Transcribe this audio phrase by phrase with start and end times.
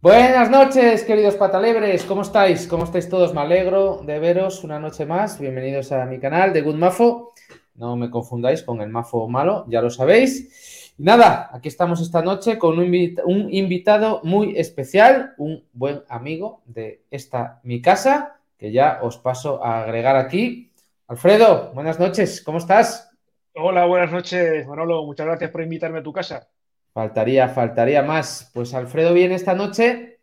[0.00, 2.04] Buenas noches, queridos patalebres.
[2.04, 2.68] ¿Cómo estáis?
[2.68, 3.34] ¿Cómo estáis todos?
[3.34, 5.40] Me alegro de veros una noche más.
[5.40, 7.32] Bienvenidos a mi canal de Good Mafo.
[7.74, 10.94] No me confundáis con el Mafo malo, ya lo sabéis.
[10.98, 17.02] Nada, aquí estamos esta noche con un, un invitado muy especial, un buen amigo de
[17.10, 20.70] esta mi casa, que ya os paso a agregar aquí.
[21.08, 23.10] Alfredo, buenas noches, ¿cómo estás?
[23.52, 25.04] Hola, buenas noches, Manolo.
[25.04, 26.46] Muchas gracias por invitarme a tu casa.
[26.92, 28.50] Faltaría, faltaría más.
[28.54, 30.18] Pues Alfredo viene esta noche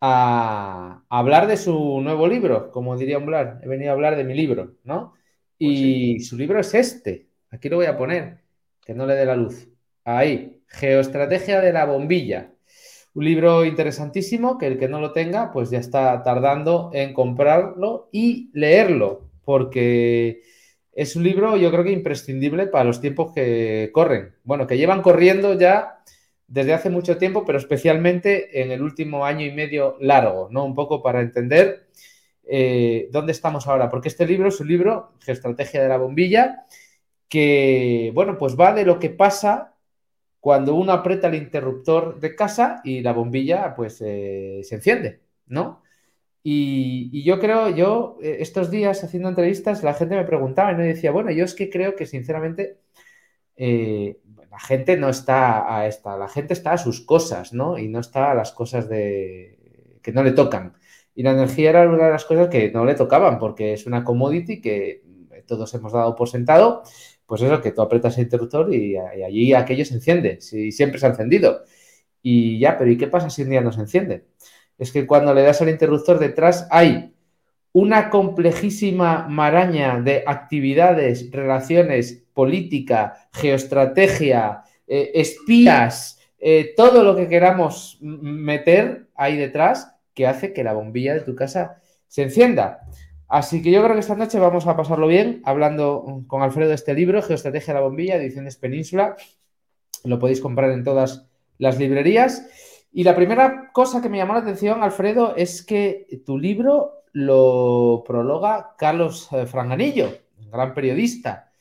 [0.00, 3.60] a hablar de su nuevo libro, como diría hablar.
[3.62, 5.12] He venido a hablar de mi libro, ¿no?
[5.12, 5.22] Pues
[5.58, 7.26] y su libro es este.
[7.50, 8.42] Aquí lo voy a poner,
[8.84, 9.68] que no le dé la luz.
[10.04, 12.52] Ahí, Geoestrategia de la bombilla.
[13.14, 18.08] Un libro interesantísimo que el que no lo tenga, pues ya está tardando en comprarlo
[18.12, 20.42] y leerlo, porque
[20.98, 24.34] es un libro yo creo que imprescindible para los tiempos que corren.
[24.42, 26.00] Bueno, que llevan corriendo ya
[26.48, 30.64] desde hace mucho tiempo, pero especialmente en el último año y medio largo, ¿no?
[30.64, 31.86] Un poco para entender
[32.42, 36.66] eh, dónde estamos ahora, porque este libro es un libro, Geoestrategia de la Bombilla,
[37.28, 39.76] que, bueno, pues va de lo que pasa
[40.40, 45.82] cuando uno aprieta el interruptor de casa y la bombilla, pues, eh, se enciende, ¿no?
[46.42, 50.86] Y, yo creo, yo eh, estos días haciendo entrevistas, la gente me preguntaba y me
[50.86, 52.78] decía, bueno, yo es que creo que sinceramente
[53.56, 54.18] eh,
[54.50, 57.78] la gente no está a esta, la gente está a sus cosas, ¿no?
[57.78, 60.74] Y no está a las cosas de que no le tocan.
[61.14, 64.04] Y la energía era una de las cosas que no le tocaban, porque es una
[64.04, 65.02] commodity que
[65.48, 66.82] todos hemos dado por sentado,
[67.26, 71.06] pues eso, que tú apretas el interruptor y, allí aquello se enciende, si siempre se
[71.06, 71.64] ha encendido.
[72.22, 74.26] Y ya, pero ¿y qué pasa si un día no se enciende?
[74.78, 77.12] Es que cuando le das al interruptor detrás hay
[77.72, 87.98] una complejísima maraña de actividades, relaciones, política, geoestrategia, eh, espías, eh, todo lo que queramos
[88.00, 92.80] meter ahí detrás que hace que la bombilla de tu casa se encienda.
[93.28, 96.76] Así que yo creo que esta noche vamos a pasarlo bien hablando con Alfredo de
[96.76, 99.16] este libro, Geoestrategia de la Bombilla, Ediciones Península.
[100.04, 101.26] Lo podéis comprar en todas
[101.58, 102.48] las librerías.
[102.92, 108.02] Y la primera cosa que me llamó la atención, Alfredo, es que tu libro lo
[108.06, 110.10] prologa Carlos eh, Franganillo,
[110.50, 111.52] gran periodista.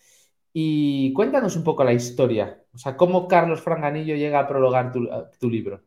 [0.53, 5.07] Y cuéntanos un poco la historia, o sea, cómo Carlos Franganillo llega a prologar tu,
[5.39, 5.81] tu libro.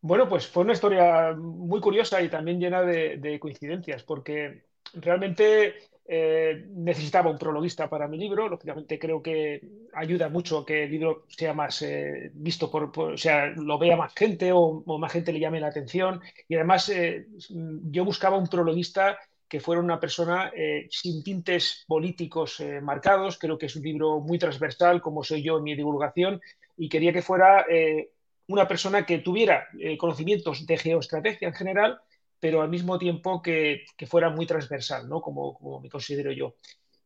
[0.00, 5.74] Bueno, pues fue una historia muy curiosa y también llena de coincidencias, porque realmente
[6.08, 8.48] eh, necesitaba un prologuista para mi libro.
[8.48, 9.60] Lógicamente creo que
[9.92, 14.14] ayuda mucho que el libro sea más eh, visto por, o sea, lo vea más
[14.14, 16.20] gente o, más gente le llame la atención.
[16.48, 19.18] Y además eh, yo buscaba un prologuista
[19.48, 20.50] que fuera una persona
[20.90, 23.38] sin tintes políticos marcados.
[23.38, 26.40] Creo que es un libro muy transversal, como soy yo en mi divulgación,
[26.76, 27.64] y quería que fuera
[28.48, 29.68] una persona que tuviera
[29.98, 32.00] conocimientos de geoestrategia en general
[32.40, 35.20] pero al mismo tiempo que, fuera muy transversal, ¿no?
[35.20, 36.54] como, me considero yo.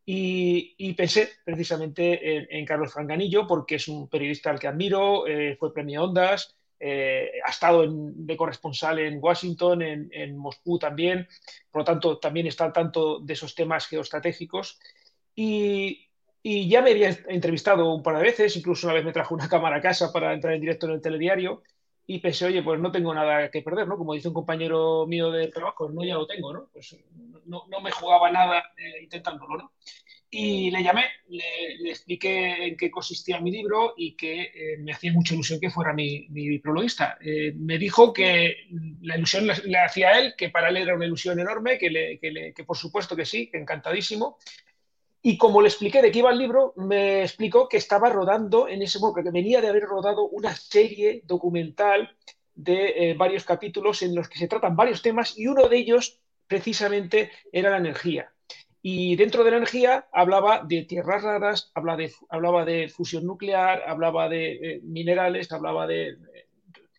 [0.05, 5.73] Y, pensé precisamente en, Carlos Franganillo, porque es un periodista al que admiro, eh, fue
[5.73, 11.29] premio Ondas, eh, ha estado de corresponsal en Washington, en, Moscú también,
[11.71, 14.81] por lo tanto también está al tanto de esos temas geoestratégicos.
[15.35, 16.09] Y,
[16.43, 19.49] y ya me había entrevistado un par de veces, incluso una vez me trajo una
[19.49, 21.63] cámara a casa para entrar en directo en el telediario
[22.13, 23.97] y pensé, oye, pues no tengo nada que perder, ¿no?
[23.97, 26.69] Como dice un compañero mío de trabajo, no ya lo tengo, ¿no?
[26.73, 26.97] Pues
[27.47, 29.73] no, no me jugaba nada eh, intentándolo, ¿no?
[30.29, 35.13] Y le llamé, le, expliqué en qué consistía mi libro y que eh, me hacía
[35.13, 37.17] mucha ilusión que fuera mi, mi prologuista.
[37.21, 38.57] Eh, me dijo que
[39.03, 42.19] la ilusión le, hacía a él, que para él era una ilusión enorme, que, le,
[42.19, 44.37] que, que por supuesto que sí, que encantadísimo,
[45.23, 48.81] y como le expliqué de qué iba el libro, me explicó que estaba rodando en
[48.81, 52.17] ese momento, que venía de haber rodado una serie documental
[52.55, 56.21] de eh, varios capítulos en los que se tratan varios temas y uno de ellos
[56.47, 58.33] precisamente era la energía.
[58.83, 63.83] Y dentro de la energía hablaba de tierras raras, hablaba de, hablaba de fusión nuclear,
[63.87, 66.17] hablaba de eh, minerales, hablaba de eh,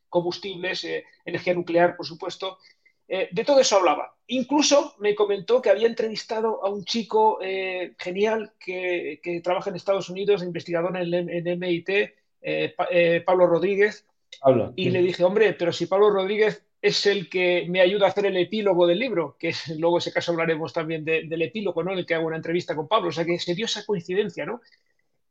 [0.10, 0.86] combustibles,
[1.26, 2.60] energía nuclear, por supuesto,
[3.14, 4.16] eh, de todo eso hablaba.
[4.28, 10.08] Incluso me comentó que había entrevistado a un chico eh, genial que, trabaja en Estados
[10.10, 11.90] Unidos, investigador en, en MIT,
[12.42, 14.06] eh, Pablo Rodríguez.
[14.78, 18.28] y le dije, hombre, pero si Pablo Rodríguez es el que me ayuda a hacer
[18.28, 21.92] el epílogo del libro, que luego en ese caso hablaremos también del epílogo, ¿no?
[21.92, 23.10] En el que hago una entrevista con Pablo.
[23.10, 24.62] O sea que se dio esa coincidencia, ¿no?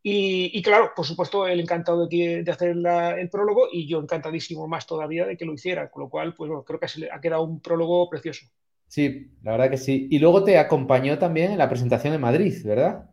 [0.02, 2.76] Y, claro, por supuesto, él encantado de, hacer
[3.18, 6.48] el prólogo y yo encantadísimo más todavía de que lo hiciera, con lo cual, pues
[6.48, 8.46] bueno, creo que ha quedado un prólogo precioso.
[8.88, 10.08] Sí, la verdad que sí.
[10.10, 13.10] Y luego te acompañó también en la presentación en Madrid, ¿verdad?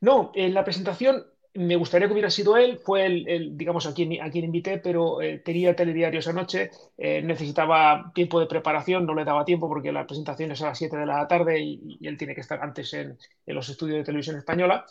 [0.00, 1.24] No, en la presentación
[1.56, 5.22] me gustaría que hubiera sido él, fue el, digamos, a quien, a quien invité, pero
[5.22, 9.92] eh, tenía telediario esa noche, eh, necesitaba tiempo de preparación, no le daba tiempo porque
[9.92, 12.92] la presentación es a las 7 de la tarde y, él tiene que estar antes
[12.94, 14.86] en, los estudios de televisión española.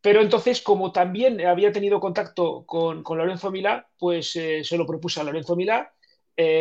[0.00, 5.20] Pero entonces, como también había tenido contacto con, Lorenzo Milá, pues eh, se lo propuse
[5.20, 5.92] a Lorenzo Milá.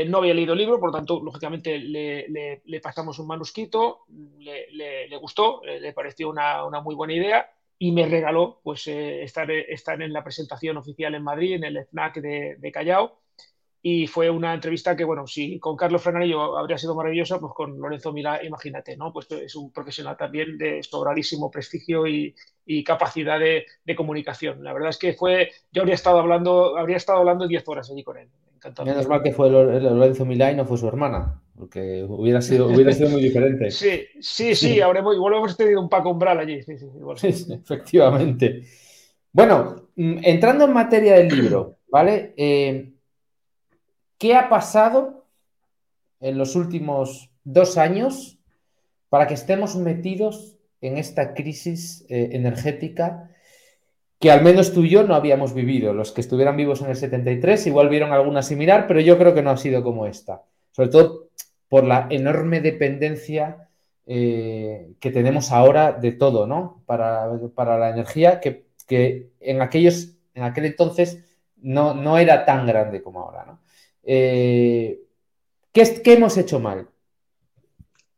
[0.08, 4.06] no había leído el libro, por lo tanto, lógicamente le, pasamos un manuscrito,
[4.40, 7.48] le, gustó, le pareció una, muy buena idea
[7.80, 12.16] y me regaló pues, eh, estar, en la presentación oficial en Madrid, en el FNAC
[12.22, 13.20] de, Callao.
[13.90, 17.80] Y fue una entrevista que, bueno, si con Carlos Frananillo habría sido maravillosa, pues con
[17.80, 19.14] Lorenzo Milá, imagínate, ¿no?
[19.14, 22.36] Pues es un profesional también de sobradísimo prestigio y,
[22.66, 24.62] y capacidad de, de, comunicación.
[24.62, 28.04] La verdad es que fue, yo habría estado hablando, habría estado hablando 10 horas allí
[28.04, 28.28] con él.
[28.84, 32.92] Menos mal que fue Lorenzo Milá y no fue su hermana, porque hubiera sido, hubiera
[32.92, 33.72] sido muy diferente.
[33.72, 36.62] Sí, sí, sí, habremos, igual hemos tenido un Paco Umbral allí.
[36.62, 38.64] Sí, sí, efectivamente.
[39.32, 42.34] Bueno, mm, entrando en materia del libro, ¿vale?
[42.36, 42.92] Eh,
[44.18, 45.26] ¿Qué ha pasado
[46.20, 48.40] en los últimos dos años
[49.10, 53.30] para que estemos metidos en esta crisis eh, energética
[54.20, 55.94] que al menos tú y yo no habíamos vivido.
[55.94, 59.44] Los que estuvieran vivos en el 73 igual vieron alguna similar, pero yo creo que
[59.44, 60.44] no ha sido como esta.
[60.72, 61.30] Sobre todo
[61.70, 63.70] por la enorme dependencia
[64.06, 66.82] eh, que tenemos ahora de todo, ¿no?
[66.86, 67.28] Para,
[67.78, 68.66] la energía que,
[69.40, 71.24] en, aquellos, en aquel entonces
[71.58, 73.60] no, no, era tan grande como ahora, ¿no?
[74.10, 75.02] Eh,
[75.74, 76.88] ¿qué, ¿Qué hemos hecho mal?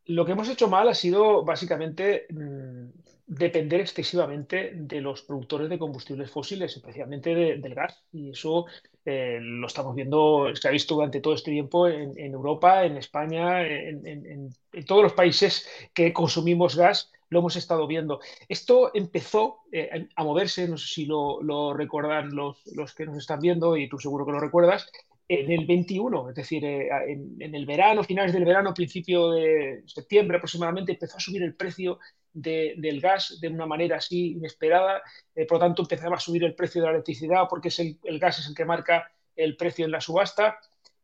[0.06, 2.86] Lo que hemos hecho mal ha sido básicamente mm,
[3.26, 8.04] depender excesivamente de los productores de combustibles fósiles, especialmente del gas.
[8.12, 8.66] Y eso
[9.04, 13.66] eh, lo estamos viendo, se ha visto durante todo este tiempo en, Europa, en España,
[13.66, 14.50] en,
[14.86, 18.20] todos los países que consumimos gas, lo hemos estado viendo.
[18.48, 23.40] Esto empezó eh, a moverse, no sé si lo, recuerdan los, los que nos están
[23.40, 24.90] viendo, y tú seguro que lo recuerdas,
[25.32, 30.38] en el 21, es decir, eh, en, el verano, finales del verano, principio de septiembre
[30.38, 32.00] aproximadamente, empezó a subir el precio
[32.32, 35.00] del gas de una manera así inesperada,
[35.36, 38.18] eh, por lo tanto empezaba a subir el precio de la electricidad porque es el,
[38.18, 40.58] gas es el que marca el precio en la subasta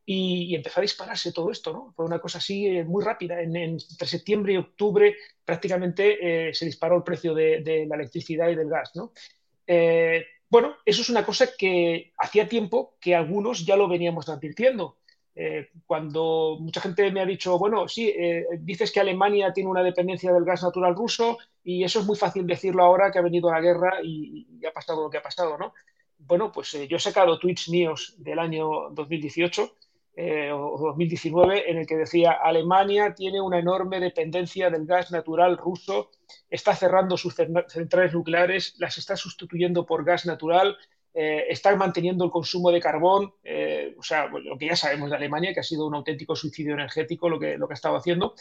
[0.04, 1.92] y, empezó a dispararse todo esto, ¿no?
[1.94, 6.96] Fue una cosa así eh, muy rápida, en, entre septiembre y octubre prácticamente se disparó
[6.96, 9.12] el precio de, la electricidad y del gas, ¿no?
[10.48, 14.98] Bueno, eso es una cosa que hacía tiempo que algunos ya lo veníamos advirtiendo.
[15.34, 19.82] Eh, cuando mucha gente me ha dicho, bueno, sí, eh, dices que Alemania tiene una
[19.82, 23.50] dependencia del gas natural ruso y eso es muy fácil decirlo ahora que ha venido
[23.50, 25.74] la guerra y, ha pasado lo que ha pasado, ¿no?
[26.18, 29.76] Bueno, pues eh, yo he sacado tweets míos del año 2018
[30.18, 35.58] eh, o 2019 en el que decía Alemania tiene una enorme dependencia del gas natural
[35.58, 36.10] ruso,
[36.48, 40.78] está cerrando sus centrales nucleares, las está sustituyendo por gas natural,
[41.12, 45.16] eh, está manteniendo el consumo de carbón, eh, o sea, lo que ya sabemos de
[45.16, 48.34] Alemania, que ha sido un auténtico suicidio energético lo que, lo que ha estado haciendo.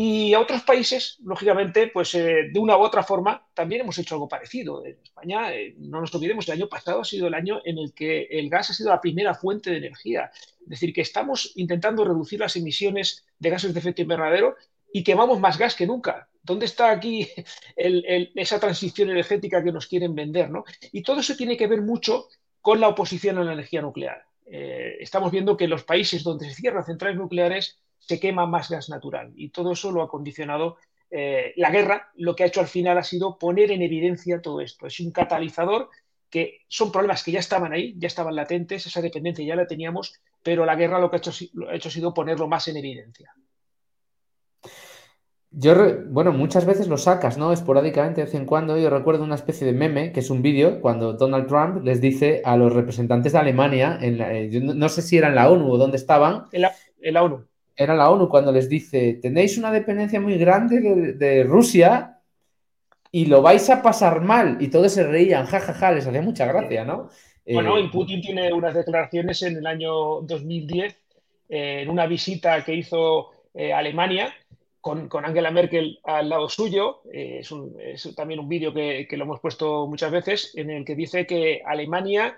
[0.00, 4.28] Y a otros países, lógicamente, pues de una u otra forma, también hemos hecho algo
[4.28, 4.86] parecido.
[4.86, 8.28] En España, no nos olvidemos, el año pasado ha sido el año en el que
[8.30, 10.30] el gas ha sido la primera fuente de energía.
[10.60, 14.54] Es decir, que estamos intentando reducir las emisiones de gases de efecto invernadero
[14.92, 16.28] y quemamos más gas que nunca.
[16.44, 17.26] ¿Dónde está aquí
[17.76, 20.48] esa transición energética que nos quieren vender?
[20.92, 22.28] Y todo eso tiene que ver mucho
[22.60, 24.26] con la oposición a la energía nuclear.
[24.46, 28.88] Eh, estamos viendo que los países donde se cierran centrales nucleares se quema más gas
[28.88, 30.76] natural y todo eso lo ha condicionado
[31.10, 32.10] eh, la guerra.
[32.16, 34.86] Lo que ha hecho al final ha sido poner en evidencia todo esto.
[34.86, 35.90] Es un catalizador
[36.30, 40.20] que son problemas que ya estaban ahí, ya estaban latentes, esa dependencia ya la teníamos,
[40.42, 41.32] pero la guerra lo que ha hecho,
[41.68, 43.34] ha hecho ha sido ponerlo más en evidencia.
[45.50, 45.74] Yo,
[46.08, 47.52] bueno, muchas veces lo sacas, ¿no?
[47.52, 48.76] Esporádicamente, de vez en cuando.
[48.76, 52.42] Yo recuerdo una especie de meme, que es un vídeo, cuando Donald Trump les dice
[52.44, 55.78] a los representantes de Alemania, en eh, no, sé si era en la ONU o
[55.78, 56.44] dónde estaban.
[56.52, 56.62] En
[57.14, 57.46] la, ONU.
[57.80, 62.18] Era la ONU cuando les dice, tenéis una dependencia muy grande de Rusia
[63.12, 64.56] y lo vais a pasar mal.
[64.60, 67.08] Y todos se reían, jajaja, ja, ja, les hacía mucha gracia, ¿no?
[67.46, 70.92] Bueno, eh, Putin tiene unas declaraciones en el año 2010,
[71.48, 74.34] eh, en una visita que hizo eh, Alemania
[74.80, 77.02] con, Angela Merkel al lado suyo.
[77.12, 77.48] Es,
[78.16, 81.62] también un vídeo que, que, lo hemos puesto muchas veces, en el que dice que
[81.64, 82.36] Alemania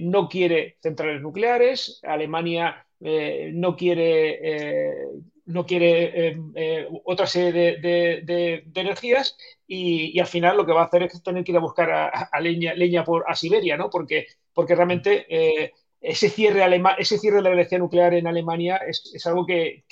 [0.00, 5.08] no quiere centrales nucleares, Alemania no quiere
[5.50, 10.86] no quiere eh, eh, otra serie de, energías y, al final lo que va a
[10.86, 13.90] hacer es tener que ir a buscar a, leña, leña por, a Siberia, ¿no?
[13.90, 16.62] Porque, porque realmente eh, ese cierre,
[16.98, 19.84] ese cierre de la energía nuclear en Alemania es, algo que,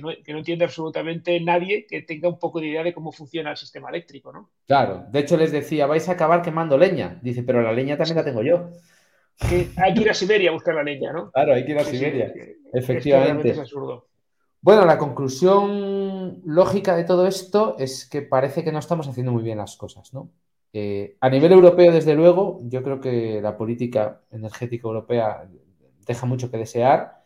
[0.00, 3.88] no, entiende absolutamente nadie que tenga un poco de idea de cómo funciona el sistema
[3.88, 4.50] eléctrico, ¿no?
[4.66, 7.18] Claro, de hecho les decía, vais a acabar quemando leña.
[7.22, 8.70] Dice, pero la leña también la tengo yo.
[9.40, 11.30] Hay que ir a Siberia a buscar la leña, ¿no?
[11.30, 12.32] Claro, hay que ir a Siberia.
[12.72, 13.50] Efectivamente.
[13.50, 14.06] Es absurdo.
[14.60, 19.42] Bueno, la conclusión lógica de todo esto es que parece que no estamos haciendo muy
[19.42, 20.30] bien las cosas, ¿no?
[20.72, 25.48] Eh, a nivel europeo, desde luego, yo creo que la política energética europea
[26.06, 27.22] deja mucho que desear.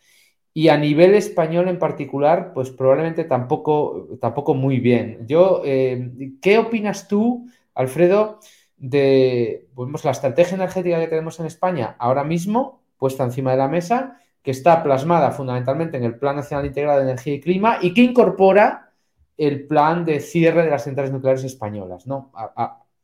[0.52, 5.26] Y a nivel español en particular, pues probablemente tampoco, tampoco muy bien.
[5.26, 6.12] Yo, eh,
[6.42, 8.40] ¿qué opinas tú, Alfredo,
[8.80, 13.68] de pues, la estrategia energética que tenemos en España ahora mismo, puesta encima de la
[13.68, 17.92] mesa, que está plasmada fundamentalmente en el Plan Nacional Integrado de Energía y Clima y
[17.92, 18.90] que incorpora
[19.36, 22.32] el plan de cierre de las centrales nucleares españolas, ¿no?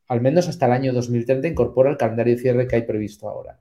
[0.08, 3.58] al menos hasta el año 2030 incorpora el calendario de cierre que hay previsto ahora.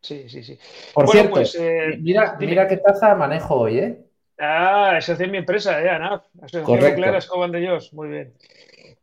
[0.00, 0.58] Sí, sí, sí.
[0.94, 4.04] Por cierto, pues, eh, mira, mira qué taza manejo hoy, ¿eh?
[4.38, 6.24] Ah, esa es mi empresa, ¿eh, ANAF?
[6.40, 8.34] Asociación Nuclear Escoban de Dios, muy bien.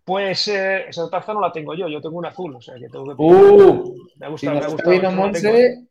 [0.05, 2.87] Pues eh, esa taza no la tengo yo, yo tengo una azul, o sea que
[2.89, 3.15] tengo que...
[3.17, 3.95] ¡Uh!
[4.17, 5.09] Me gusta, me gusta.
[5.09, 5.87] Monse,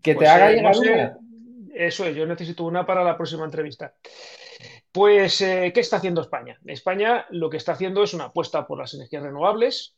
[0.00, 1.18] que te pues, haga eh, llegar una.
[1.74, 3.94] Eso es, yo necesito una para la próxima entrevista.
[4.92, 6.58] Pues, eh, ¿qué está haciendo España?
[6.66, 9.96] España lo que está haciendo es una apuesta por las energías renovables,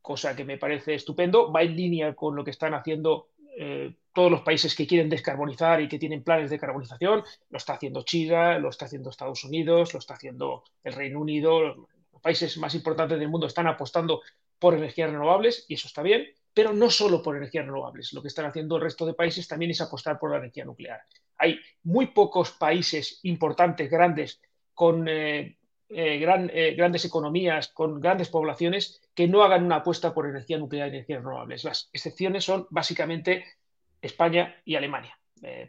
[0.00, 4.30] cosa que me parece estupendo, va en línea con lo que están haciendo eh, todos
[4.30, 7.24] los países que quieren descarbonizar y que tienen planes de carbonización.
[7.50, 11.88] Lo está haciendo China, lo está haciendo Estados Unidos, lo está haciendo el Reino Unido.
[12.16, 14.22] Los países más importantes del mundo están apostando
[14.58, 18.14] por energías renovables y eso está bien, pero no solo por energías renovables.
[18.14, 21.02] Lo que están haciendo el resto de países también es apostar por la energía nuclear.
[21.36, 24.40] Hay muy pocos países importantes, grandes,
[24.72, 25.58] con eh,
[25.90, 30.88] eh, eh, grandes economías, con grandes poblaciones, que no hagan una apuesta por energía nuclear
[30.88, 31.64] y energías renovables.
[31.64, 33.44] Las excepciones son básicamente
[34.00, 35.18] España y Alemania.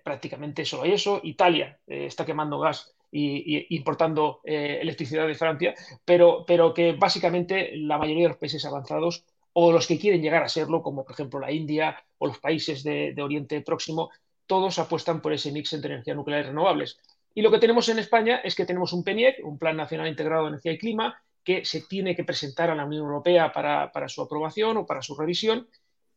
[0.02, 1.20] prácticamente solo hay eso.
[1.24, 5.74] Italia está quemando gas y, importando electricidad de Francia,
[6.04, 10.44] pero, pero que básicamente la mayoría de los países avanzados o los que quieren llegar
[10.44, 14.12] a serlo, como por ejemplo la India o los países de Oriente Próximo,
[14.48, 16.98] todos apuestan por ese mix entre energías nucleares renovables.
[17.36, 20.44] Y lo que tenemos en España es que tenemos un PENIEC, un Plan Nacional Integrado
[20.44, 24.24] de Energía y Clima, que se tiene que presentar a la Unión Europea para, su
[24.24, 25.68] aprobación o para su revisión,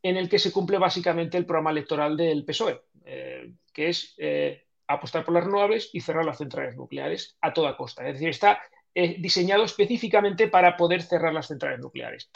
[0.03, 4.65] en el que se cumple básicamente el programa electoral del PSOE, eh, que es eh,
[4.95, 8.07] apostar por las renovables y cerrar las centrales nucleares a toda costa.
[8.07, 8.61] Es decir, está
[8.93, 12.29] eh, diseñado específicamente para poder cerrar las centrales nucleares.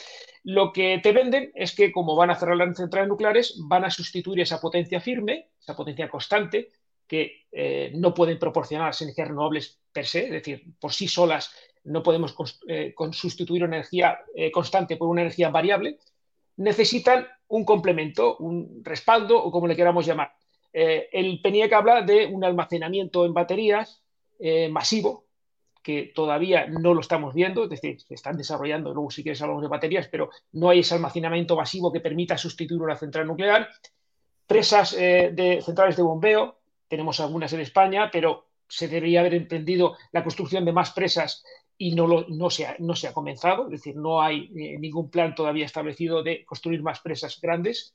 [0.45, 3.91] Lo que te venden es que como van a cerrar las centrales nucleares, van a
[3.91, 6.71] sustituir esa potencia firme, esa potencia constante,
[7.09, 11.53] que eh, no pueden proporcionar las energías renovables per se, es decir, por sí solas
[11.83, 12.35] no podemos
[12.69, 14.19] eh, sustituir una energía
[14.53, 15.99] constante por una energía variable,
[16.57, 20.33] necesitan un complemento, un respaldo o como le queramos llamar.
[20.75, 24.02] El PENIEC habla de un almacenamiento en baterías
[24.71, 25.25] masivo,
[25.85, 29.62] que todavía no lo estamos viendo, es decir, se están desarrollando, luego si quieres hablamos
[29.62, 33.69] de baterías, pero no hay ese almacenamiento masivo que permita sustituir una central nuclear.
[34.47, 39.95] Presas eh, de centrales de bombeo, tenemos algunas en España, pero se debería haber emprendido
[40.11, 41.45] la construcción de más presas
[41.76, 45.35] y no, se, ha, no se ha comenzado, es decir, no hay eh, ningún plan
[45.35, 47.93] todavía establecido de construir más presas grandes.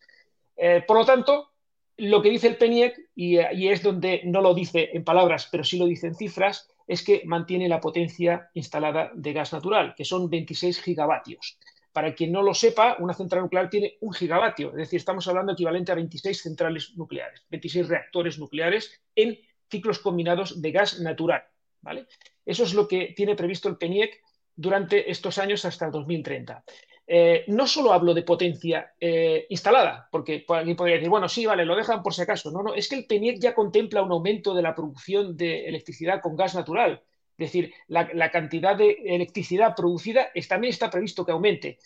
[0.55, 1.53] Eh, por lo tanto,
[1.99, 5.77] lo que dice el PENIEC, y, es donde no lo dice en palabras, pero sí
[5.77, 10.29] lo dice en cifras, es que mantiene la potencia instalada de gas natural, que son
[10.29, 11.57] 26 gigavatios.
[11.91, 15.53] Para quien no lo sepa, una central nuclear tiene un gigavatio, es decir, estamos hablando
[15.53, 19.37] equivalente a 26 centrales nucleares, 26 reactores nucleares en
[19.69, 21.43] ciclos combinados de gas natural.
[21.81, 22.07] ¿vale?
[22.45, 24.21] Eso es lo que tiene previsto el PENIEC
[24.55, 26.63] durante estos años hasta el 2030.
[27.11, 31.65] Eh, no solo hablo de potencia eh, instalada, porque alguien podría decir, bueno, sí, vale,
[31.65, 32.51] lo dejan por si acaso.
[32.51, 36.21] No, no, es que el PENIEC ya contempla un aumento de la producción de electricidad
[36.21, 37.01] con gas natural.
[37.35, 41.79] Es decir, la, cantidad de electricidad producida también está previsto que aumente.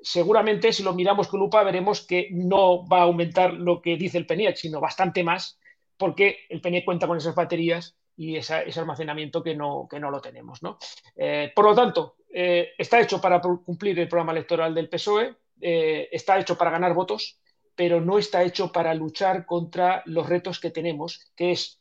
[0.00, 4.16] Seguramente, si lo miramos con lupa, veremos que no va a aumentar lo que dice
[4.16, 5.58] el PENIEC, sino bastante más,
[5.98, 10.20] porque el PENIEC cuenta con esas baterías y ese almacenamiento que no, que no lo
[10.20, 10.62] tenemos.
[10.62, 10.78] ¿no?
[11.16, 16.08] Eh, por lo tanto, eh, está hecho para cumplir el programa electoral del PSOE, eh,
[16.10, 17.38] está hecho para ganar votos,
[17.74, 21.80] pero no está hecho para luchar contra los retos que tenemos, que es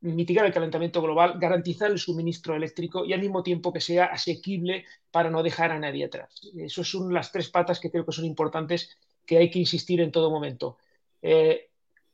[0.00, 4.84] mitigar el calentamiento global, garantizar el suministro eléctrico y al mismo tiempo que sea asequible
[5.10, 6.40] para no dejar a nadie atrás.
[6.56, 10.10] Esas son las tres patas que creo que son importantes que hay que insistir en
[10.10, 10.78] todo momento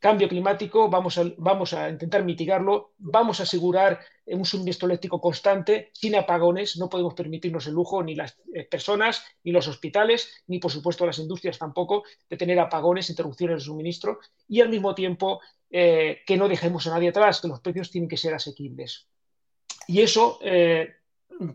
[0.02, 1.16] cambio climático, vamos
[1.74, 7.68] a, intentar mitigarlo, vamos a asegurar un suministro eléctrico constante, sin apagones, no podemos permitirnos
[7.68, 12.02] el lujo, ni las eh, personas, ni los hospitales, ni por supuesto las industrias tampoco,
[12.28, 14.18] de tener apagones, interrupciones de suministro,
[14.48, 15.40] y al mismo tiempo
[15.70, 19.06] eh, que no dejemos a nadie atrás, que los precios tienen que ser asequibles.
[19.86, 20.96] Y eso eh,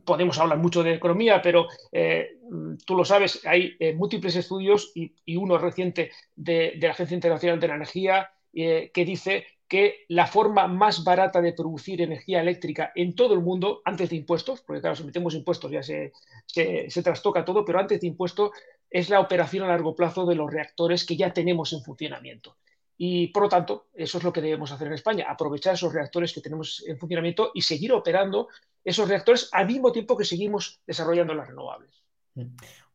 [0.06, 2.40] podemos hablar mucho de economía, pero eh,
[2.86, 7.68] tú lo sabes, hay eh, múltiples estudios y, uno reciente de, la Agencia Internacional de
[7.68, 13.14] la Energía eh, que dice que la forma más barata de producir energía eléctrica en
[13.14, 16.12] todo el mundo, antes de impuestos, porque claro, si metemos impuestos ya se,
[16.48, 18.52] se trastoca todo, pero antes de impuestos
[18.90, 22.58] es la operación a largo plazo de los reactores que ya tenemos en funcionamiento.
[22.98, 26.34] Y por lo tanto, eso es lo que debemos hacer en España, aprovechar esos reactores
[26.34, 28.48] que tenemos en funcionamiento y seguir operando
[28.84, 32.04] esos reactores al mismo tiempo que seguimos desarrollando las renovables.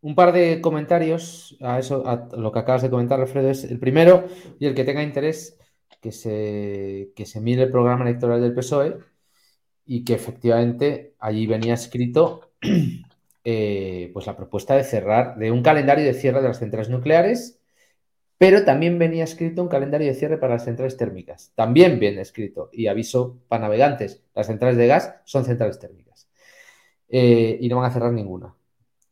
[0.02, 3.78] Un par de comentarios a eso, a lo que acabas de comentar, Alfredo, es el
[3.78, 4.26] primero
[4.58, 5.58] y el que tenga interés
[6.00, 8.98] que se, que se mire el programa electoral del PSOE
[9.86, 12.52] y que efectivamente allí venía escrito
[13.44, 17.62] eh, pues la propuesta de cerrar, de un calendario de cierre de las centrales nucleares
[18.42, 21.52] pero también venía escrito un calendario de cierre para las centrales térmicas.
[21.54, 26.28] También viene escrito, y aviso para navegantes, las centrales de gas son centrales térmicas.
[27.08, 28.56] Eh, y no van a cerrar ninguna.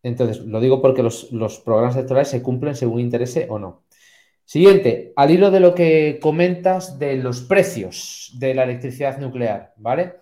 [0.02, 1.28] Entonces, lo digo porque los,
[1.64, 3.84] programas electorales se cumplen según interese o no.
[4.44, 10.14] Siguiente, al hilo de lo que comentas de los precios de la electricidad nuclear, ¿vale?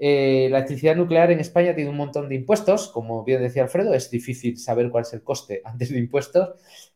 [0.00, 3.94] Eh, la electricidad nuclear en España tiene un montón de impuestos, como bien decía Alfredo,
[3.94, 6.50] es difícil saber cuál es el coste antes de impuestos,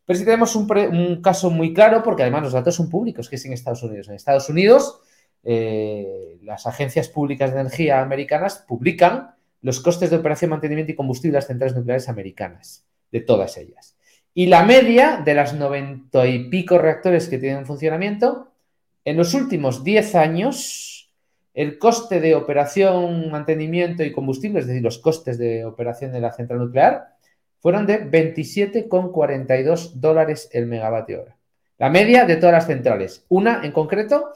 [0.05, 3.45] pero sí tenemos un, caso muy claro, porque además los datos son públicos, que es
[3.45, 4.09] en Estados Unidos.
[4.09, 5.01] En Estados Unidos,
[5.45, 11.33] eh, las agencias públicas de energía americanas publican los costes de operación, mantenimiento y combustible
[11.33, 13.97] de las centrales nucleares americanas, de todas ellas.
[14.35, 18.53] Y la media de las noventa y pico reactores que tienen funcionamiento,
[19.05, 21.13] en los últimos 10 años,
[21.55, 26.33] el coste de operación, mantenimiento y combustible, es decir, los costes de operación de la
[26.33, 27.15] central nuclear,
[27.61, 31.37] fueron de 27,42 dólares el megavatio hora.
[31.79, 33.25] La media de todas las centrales.
[33.29, 34.33] Una en concreto,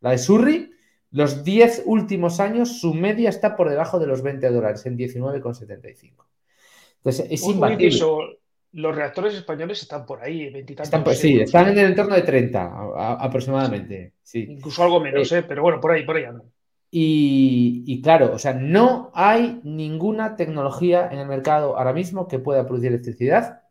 [0.00, 0.70] la de Surrey,
[1.14, 6.24] los 10 últimos años su media está por debajo de los 20 dólares, en 19,75.
[6.96, 8.00] Entonces, es imbatible.
[8.72, 12.68] Los reactores españoles están por ahí, 20 están, Sí, están en el entorno de 30
[13.20, 14.14] aproximadamente.
[14.24, 14.44] Sí.
[14.50, 16.50] Incluso algo menos, eh, pero bueno, por ahí, por ahí andan.
[16.90, 22.66] Y, claro, o sea, no hay ninguna tecnología en el mercado ahora mismo que pueda
[22.66, 23.62] producir electricidad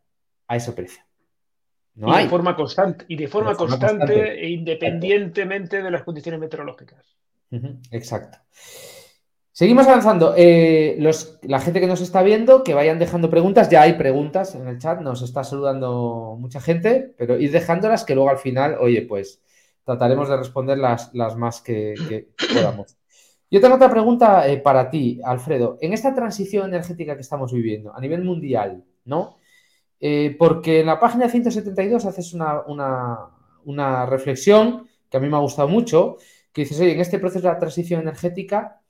[0.48, 1.02] a ese precio.
[1.94, 2.24] No y hay.
[2.24, 7.14] De forma constante, y de forma, constante, e independientemente de las condiciones meteorológicas.
[7.90, 8.38] Exacto.
[9.52, 10.34] Seguimos avanzando.
[10.36, 10.98] Eh,
[11.42, 13.70] la gente que nos está viendo, que vayan dejando preguntas.
[13.70, 18.14] Ya hay preguntas en el chat, nos está saludando mucha gente, pero ir dejándolas que
[18.14, 19.40] luego al final, oye, pues
[19.84, 21.94] trataremos de responder las, más que
[22.52, 22.96] podamos.
[23.54, 25.78] Yo tengo otra pregunta eh, para ti, Alfredo.
[25.80, 29.36] En esta transición energética que estamos viviendo a nivel mundial, ¿no?
[30.00, 35.68] Eh, porque en la página 172 haces una, reflexión que a mí me ha gustado
[35.68, 36.16] mucho,
[36.54, 38.80] que dices, oye, en este proceso de la transición energética,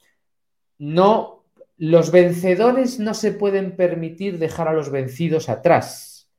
[0.78, 1.44] no,
[1.76, 6.30] los vencedores no se pueden permitir dejar a los vencidos atrás.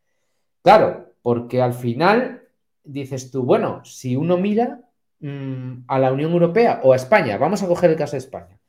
[0.61, 2.43] Claro, porque al final
[2.85, 4.85] dices tú, bueno, si uno mira,
[5.19, 8.59] Mm, a la Unión Europea o a España, vamos a coger el caso de España,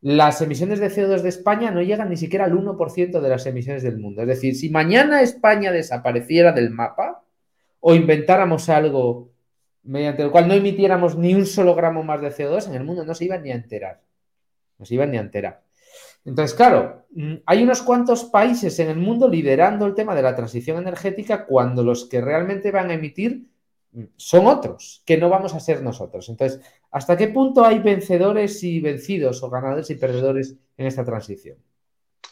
[0.00, 3.82] las emisiones de CO2 de España no llegan ni siquiera al 1% de las emisiones
[3.82, 4.22] del mundo.
[4.22, 7.24] Es decir, si mañana España desapareciera del mapa
[7.80, 9.30] o inventáramos algo
[9.86, 13.04] mediante el cual no emitiéramos ni un solo gramo más de CO2, en el mundo
[13.04, 14.02] no se iban ni a enterar.
[14.78, 15.62] No se iban ni a enterar.
[16.24, 20.34] Entonces, claro, mm, hay unos cuantos países en el mundo liderando el tema de la
[20.34, 23.46] transición energética cuando los que realmente van a emitir
[24.16, 26.28] son otros, que no vamos a ser nosotros.
[26.28, 31.56] Entonces, ¿hasta qué punto hay vencedores y vencidos o ganadores y perdedores en esta transición?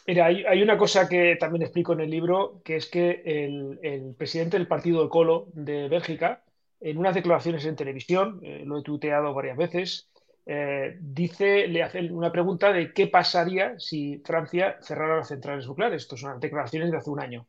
[0.07, 4.57] Mira, hay, una cosa que también explico en el libro, que es que el, presidente
[4.57, 6.43] del partido Colo de Bélgica,
[6.85, 10.07] en unas declaraciones en televisión, eh, lo he tuteado varias veces,
[10.45, 16.03] eh, dice, le hace una pregunta de qué pasaría si Francia cerrara las centrales nucleares.
[16.03, 17.47] Estas son las declaraciones de hace un año.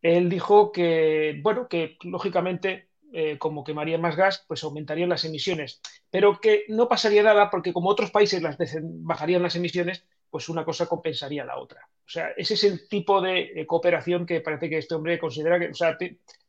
[0.00, 5.82] Él dijo que, bueno, que lógicamente eh, como quemarían más gas, pues aumentarían las emisiones.
[6.10, 10.64] Pero que no pasaría nada porque como otros países las bajarían las emisiones, pues una
[10.64, 11.86] cosa compensaría la otra.
[11.86, 15.68] O sea, ese es el tipo de cooperación que parece que este hombre considera que,
[15.68, 15.98] o sea,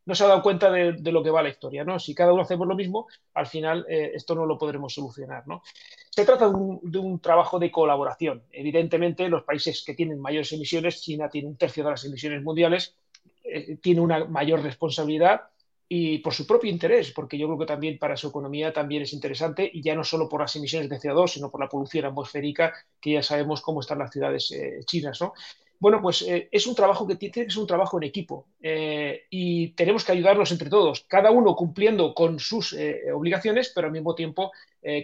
[0.06, 2.00] no se ha dado cuenta de, lo que va la historia, ¿no?
[2.00, 5.64] Si cada uno hacemos lo mismo, al final eh, esto no lo podremos solucionar, ¿no?
[6.10, 8.44] Se trata de un, de un, trabajo de colaboración.
[8.54, 12.96] Evidentemente, los países que tienen mayores emisiones, China tiene un tercio de las emisiones mundiales,
[13.44, 15.42] eh, tiene una mayor responsabilidad
[15.88, 19.14] y por su propio interés, porque yo creo que también para su economía también es
[19.14, 22.74] interesante, y ya no solo por las emisiones de CO2, sino por la polución atmosférica,
[23.00, 25.20] que ya sabemos cómo están las ciudades eh, chinas.
[25.22, 25.34] ¿no?
[25.80, 29.24] Bueno, pues eh, es un trabajo que tiene que ser un trabajo en equipo eh,
[29.30, 32.76] y tenemos que ayudarnos entre todos, cada uno cumpliendo con sus
[33.14, 34.52] obligaciones, pero al mismo tiempo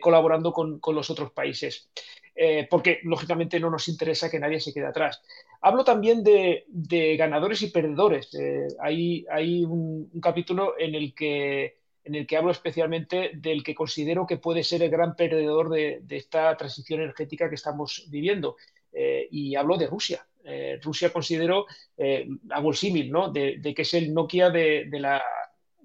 [0.01, 1.89] colaborando con, con, los otros países,
[2.69, 5.21] porque lógicamente no nos interesa que nadie se quede atrás.
[5.61, 6.65] Hablo también de,
[7.17, 8.33] ganadores y perdedores.
[8.33, 11.75] Eh, hay, un, capítulo en el, que,
[12.37, 17.49] hablo especialmente del que considero que puede ser el gran perdedor de, esta transición energética
[17.49, 18.55] que estamos viviendo.
[18.93, 20.25] Eh, y hablo de Rusia.
[20.45, 21.65] Eh, Rusia considero,
[22.51, 23.29] hago el ¿no?
[23.31, 25.21] De, que es el Nokia de, la,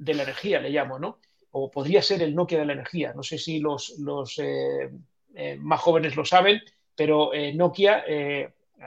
[0.06, 1.18] energía, le llamo, ¿no?
[1.50, 3.12] O podría ser el Nokia de la energía.
[3.12, 3.98] No sé si los
[5.58, 6.62] más jóvenes lo saben,
[6.94, 8.04] pero Nokia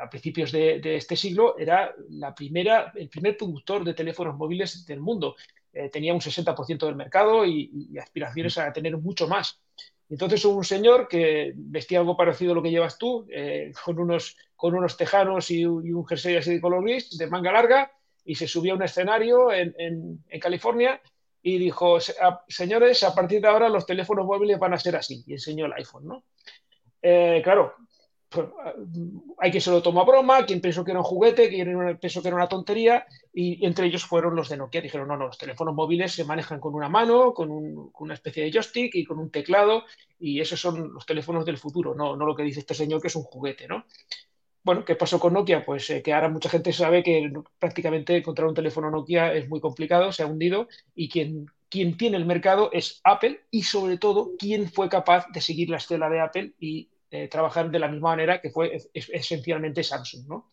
[0.02, 5.00] a principios de, este siglo, era la primera, el primer productor de teléfonos móviles del
[5.00, 5.36] mundo.
[5.74, 9.60] Eh, tenía un 60% del mercado y, aspiraciones a tener mucho más.
[10.10, 14.00] Entonces hubo un señor que vestía algo parecido a lo que llevas tú, eh, con,
[14.00, 17.92] unos, con unos tejanos y, un jersey así de color gris, de manga larga,
[18.24, 21.02] y se subió a un escenario en, en California
[21.48, 21.98] y dijo,
[22.50, 25.74] señores, a partir de ahora los teléfonos móviles van a ser así, y enseñó el
[25.74, 26.26] iPhone, ¿no?
[27.02, 27.74] Eh, claro,
[28.28, 28.48] pues,
[29.38, 32.22] hay quien se lo tomó a broma, quien pensó que era un juguete, quien pensó
[32.22, 34.82] que era una tontería, y entre ellos fueron los de Nokia.
[34.82, 37.50] Dijeron, no, no, los teléfonos móviles se manejan con una mano, con,
[37.98, 39.86] una especie de joystick y con un teclado,
[40.20, 43.08] y esos son los teléfonos del futuro, no, no lo que dice este señor que
[43.08, 43.86] es un juguete, ¿no?
[44.68, 45.64] Bueno, ¿qué pasó con Nokia?
[45.64, 49.62] Pues eh, que ahora mucha gente sabe que prácticamente encontrar un teléfono Nokia es muy
[49.62, 54.32] complicado, se ha hundido, y quien, quien tiene el mercado es Apple, y sobre todo,
[54.38, 58.10] quien fue capaz de seguir la estela de Apple y eh, trabajar de la misma
[58.10, 60.28] manera que fue esencialmente Samsung.
[60.28, 60.50] ¿no?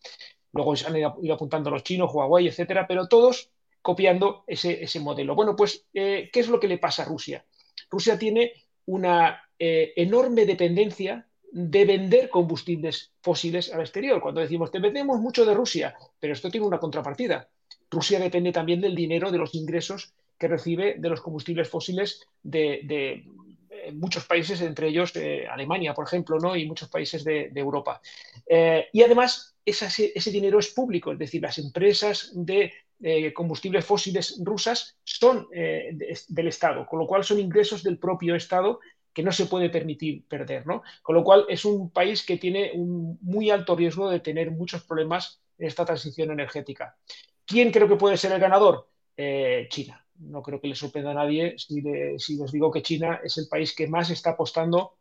[0.53, 3.51] Luego han ido, apuntando los chinos, Huawei, etcétera, pero todos
[3.81, 5.35] copiando ese, modelo.
[5.35, 7.43] Bueno, pues, eh, ¿qué es lo que le pasa a Rusia?
[7.89, 8.53] Rusia tiene
[8.85, 14.19] una enorme dependencia de vender combustibles fósiles al exterior.
[14.19, 17.47] Cuando decimos, dependemos mucho de Rusia, pero esto tiene una contrapartida.
[17.89, 23.23] Rusia depende también del dinero, de los ingresos que recibe de los combustibles fósiles de,
[23.71, 26.57] en muchos países, entre ellos eh, Alemania, por ejemplo, ¿no?
[26.57, 28.01] y muchos países de, Europa.
[28.45, 34.41] Eh, y además, ese, dinero es público, es decir, las empresas de eh, combustibles fósiles
[34.43, 38.81] rusas son del Estado, con lo cual son ingresos del propio Estado
[39.15, 40.67] que no se puede permitir perder.
[40.67, 40.83] ¿no?
[41.01, 44.83] Con lo cual, es un país que tiene un muy alto riesgo de tener muchos
[44.83, 46.95] problemas en esta transición energética.
[47.45, 48.87] ¿Quién creo que puede ser el ganador?
[49.69, 53.47] China no creo que le sorprenda a nadie si, les digo que China es el
[53.47, 54.95] país que más está apostando,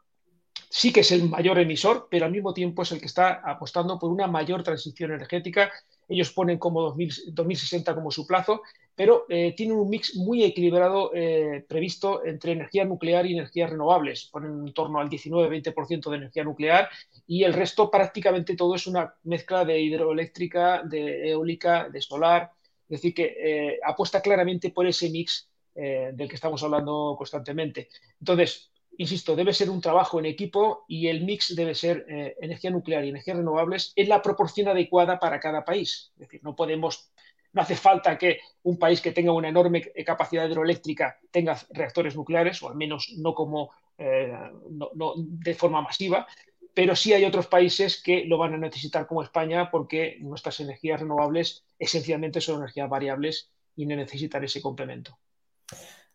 [0.69, 3.99] sí que es el mayor emisor, pero al mismo tiempo es el que está apostando
[3.99, 5.73] por una mayor transición energética.
[6.09, 6.95] Ellos ponen como
[7.27, 8.63] 2060 como su plazo,
[8.95, 14.29] pero eh, tienen un mix muy equilibrado eh, previsto entre energía nuclear y energías renovables.
[14.33, 16.89] Ponen en torno al 19-20% de energía nuclear
[17.27, 22.53] y el resto prácticamente todo es una mezcla de hidroeléctrica, de eólica, de solar
[22.89, 27.89] es decir, que eh, apuesta claramente por ese mix eh, del que estamos hablando constantemente.
[28.21, 32.71] Entonces, insisto, debe ser un trabajo en equipo y el mix debe ser eh, energía
[32.71, 36.13] nuclear y energías renovables en la proporción adecuada para cada país.
[36.15, 37.11] Es decir, no podemos,
[37.53, 42.63] no hace falta que un país que tenga una enorme capacidad hidroeléctrica tenga reactores nucleares,
[42.63, 46.27] o al menos no como no, de forma masiva,
[46.75, 51.01] pero sí hay otros países que lo van a necesitar como España porque nuestras energías
[51.01, 55.17] renovables esencialmente son energías variables y necesitan ese complemento.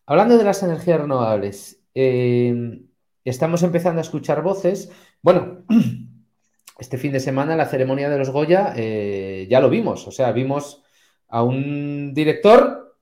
[0.06, 2.82] Hablando de las energías renovables, eh,
[3.24, 4.90] estamos empezando a escuchar voces.
[5.22, 5.64] Bueno,
[6.78, 10.32] este fin de semana la ceremonia de los Goya eh, ya lo vimos, o sea,
[10.32, 10.82] vimos
[11.28, 12.96] a un director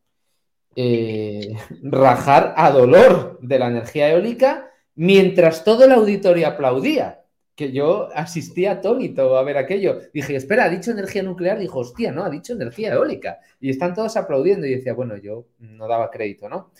[0.77, 7.18] eh, rajar a dolor de la energía eólica mientras todo el auditorio aplaudía
[7.59, 9.98] que yo asistía atónito a ver aquello.
[10.14, 11.59] Dije, espera, ha dicho energía nuclear.
[11.59, 13.40] Dijo, hostia, no, ha dicho energía eólica.
[13.59, 14.64] Y están todos aplaudiendo.
[14.64, 16.70] Y decía, bueno, yo no daba crédito, ¿no?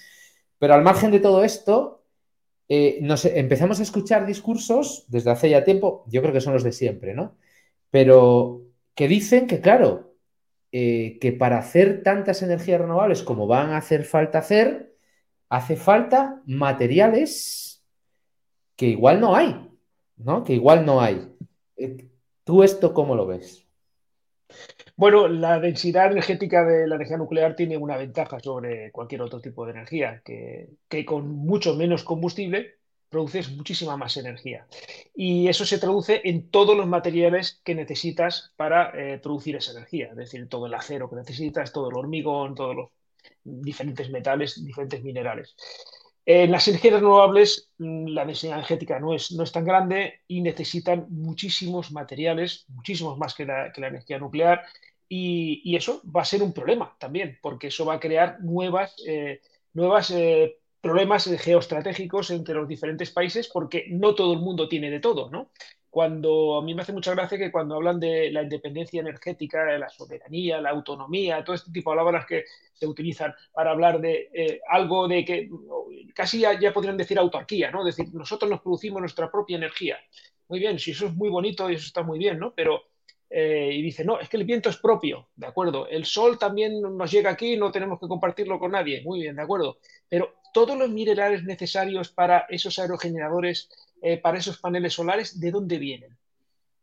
[0.57, 1.98] Pero al margen de todo esto,
[2.69, 3.01] eh,
[3.35, 7.15] empezamos a escuchar discursos desde hace ya tiempo, yo creo que son los de siempre,
[7.15, 7.37] ¿no?
[7.91, 8.63] Pero
[8.95, 10.15] que dicen que, claro,
[10.73, 14.95] eh, que para hacer tantas energías renovables como van a hacer falta hacer,
[15.49, 17.85] hace falta materiales
[18.77, 19.69] que igual no hay.
[20.19, 20.45] ¿no?
[20.45, 21.33] Que igual no hay.
[21.77, 22.09] Eh,
[22.45, 23.67] ¿Tú esto cómo lo ves?
[24.99, 29.65] Bueno, la densidad energética de la energía nuclear tiene una ventaja sobre cualquier otro tipo
[29.65, 30.71] de energía, que,
[31.07, 34.67] con mucho menos combustible produces muchísima más energía.
[35.15, 40.09] Y eso se traduce en todos los materiales que necesitas para eh, producir esa energía,
[40.11, 42.91] es decir, todo el acero que necesitas, todo el hormigón, todos los...
[43.45, 45.55] diferentes metales, diferentes minerales.
[46.31, 50.43] En las energías renovables mm, la densidad energética no es, no es tan grande y
[50.43, 54.63] necesitan muchísimos materiales, muchísimos más que la, energía nuclear,
[55.09, 59.41] y, eso va a ser un problema también, porque eso va a crear nuevas, eh,
[59.73, 65.01] nuevas eh, problemas geoestratégicos entre los diferentes países, porque no todo el mundo tiene de
[65.01, 65.51] todo, ¿no?
[65.91, 69.79] cuando a mí me hace mucha gracia que cuando hablan de la independencia energética, de
[69.79, 72.45] la soberanía, la autonomía, todo este tipo de palabras que
[72.75, 75.49] se utilizan para hablar de eh, algo de que
[76.15, 77.87] casi ya, podrían decir autarquía, ¿no?
[77.87, 79.99] Es decir, nosotros nos producimos nuestra propia energía.
[80.49, 82.53] Muy bien, si eso es muy bonito y eso está muy bien, ¿no?
[82.55, 82.83] Pero,
[83.31, 85.87] eh, y dice, no, es que el viento es propio, ¿de acuerdo?
[85.87, 89.43] El sol también nos llega aquí, no tenemos que compartirlo con nadie, muy bien, ¿de
[89.43, 89.79] acuerdo?
[90.09, 93.69] Pero todos los minerales necesarios para esos aerogeneradores
[94.01, 96.17] eh, para esos paneles solares, ¿de dónde vienen?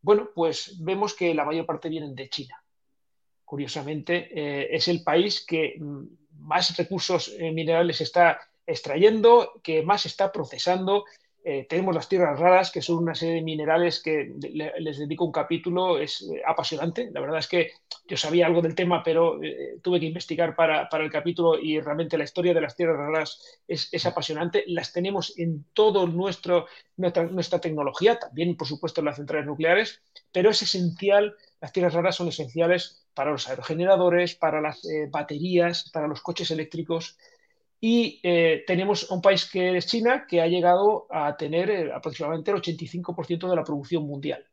[0.01, 2.61] Bueno, pues vemos que la mayor parte vienen de China.
[3.43, 6.03] Curiosamente, eh, es el país que mm,
[6.39, 11.05] más recursos minerales está extrayendo, que más está procesando
[11.47, 14.33] eh, tenemos las tierras raras, que son una serie de minerales que
[14.79, 17.11] les dedico un capítulo, es eh, apasionante.
[17.13, 17.71] La verdad es que
[18.07, 22.17] yo sabía algo del tema, pero eh, tuve que investigar para, el capítulo y realmente
[22.17, 24.63] la historia de las tierras raras es, apasionante.
[24.65, 26.65] Las tenemos en todo nuestro,
[26.97, 32.15] nuestra, tecnología, también por supuesto en las centrales nucleares, pero es esencial, las tierras raras
[32.15, 34.81] son esenciales para los aerogeneradores, para las
[35.11, 37.19] baterías, para los coches eléctricos.
[37.87, 42.49] Y eh, tenemos un país que es China, que ha llegado a tener eh, aproximadamente
[42.49, 44.43] el 85% de la producción mundial.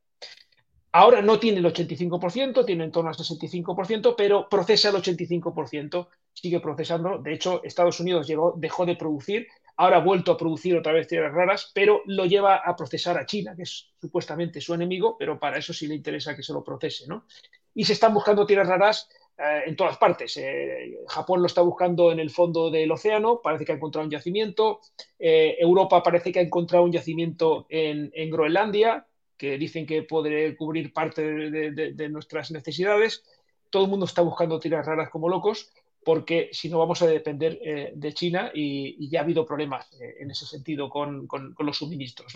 [0.93, 6.61] Ahora no tiene el 85%, tiene en torno al 65%, pero procesa el 85%, sigue
[6.61, 7.23] procesando.
[7.23, 9.47] De hecho, Estados Unidos llegó, dejó de producir,
[9.79, 13.25] ahora ha vuelto a producir otra vez tierras raras, pero lo lleva a procesar a
[13.25, 16.63] China, que es supuestamente su enemigo, pero para eso sí le interesa que se lo
[16.63, 17.07] procese.
[17.07, 17.25] ¿no?
[17.73, 20.37] Y se están buscando tierras raras eh, en todas partes.
[20.37, 24.11] Eh, Japón lo está buscando en el fondo del océano, parece que ha encontrado un
[24.11, 24.81] yacimiento.
[25.19, 30.93] Eh, Europa parece que ha encontrado un yacimiento en, Groenlandia, que dicen que puede cubrir
[30.93, 33.25] parte de, nuestras necesidades.
[33.71, 35.73] Todo el mundo está buscando tiras raras como locos,
[36.05, 37.59] porque si no vamos a depender
[37.95, 39.89] de China y, ya ha habido problemas
[40.21, 41.27] en ese sentido con,
[41.59, 42.35] los suministros.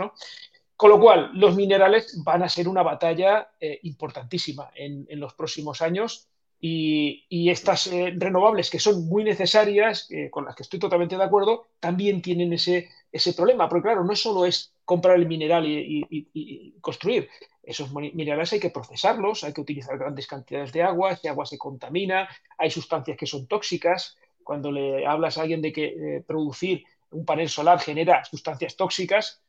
[0.77, 3.51] Con lo cual, los minerales van a ser una batalla
[3.83, 6.29] importantísima en, los próximos años
[6.61, 11.23] y, estas eh, renovables que son muy necesarias, eh, con las que estoy totalmente de
[11.23, 13.69] acuerdo, también tienen ese, ese problema.
[13.69, 17.29] Porque claro, no solo es comprar el mineral y, construir.
[17.63, 21.59] Esos minerales hay que procesarlos, hay que utilizar grandes cantidades de agua, ese agua se
[21.59, 24.17] contamina, hay sustancias que son tóxicas.
[24.45, 29.43] Cuando le hablas a alguien de que eh, producir un panel solar genera sustancias tóxicas,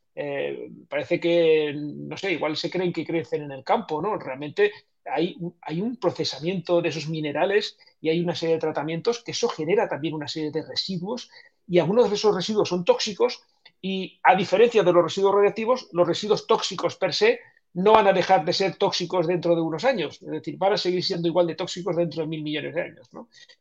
[0.89, 4.17] parece que, no sé, igual se creen que crecen en el campo, ¿no?
[4.17, 4.71] Realmente
[5.13, 9.87] hay, un procesamiento de esos minerales y hay una serie de tratamientos que eso genera
[9.87, 11.29] también una serie de residuos
[11.67, 13.41] y algunos de esos residuos son tóxicos
[13.81, 17.39] y a diferencia de los residuos radiactivos, los residuos tóxicos per se
[17.73, 20.77] no van a dejar de ser tóxicos dentro de unos años, es decir, van a
[20.77, 23.09] seguir siendo igual de tóxicos dentro de mil millones de años.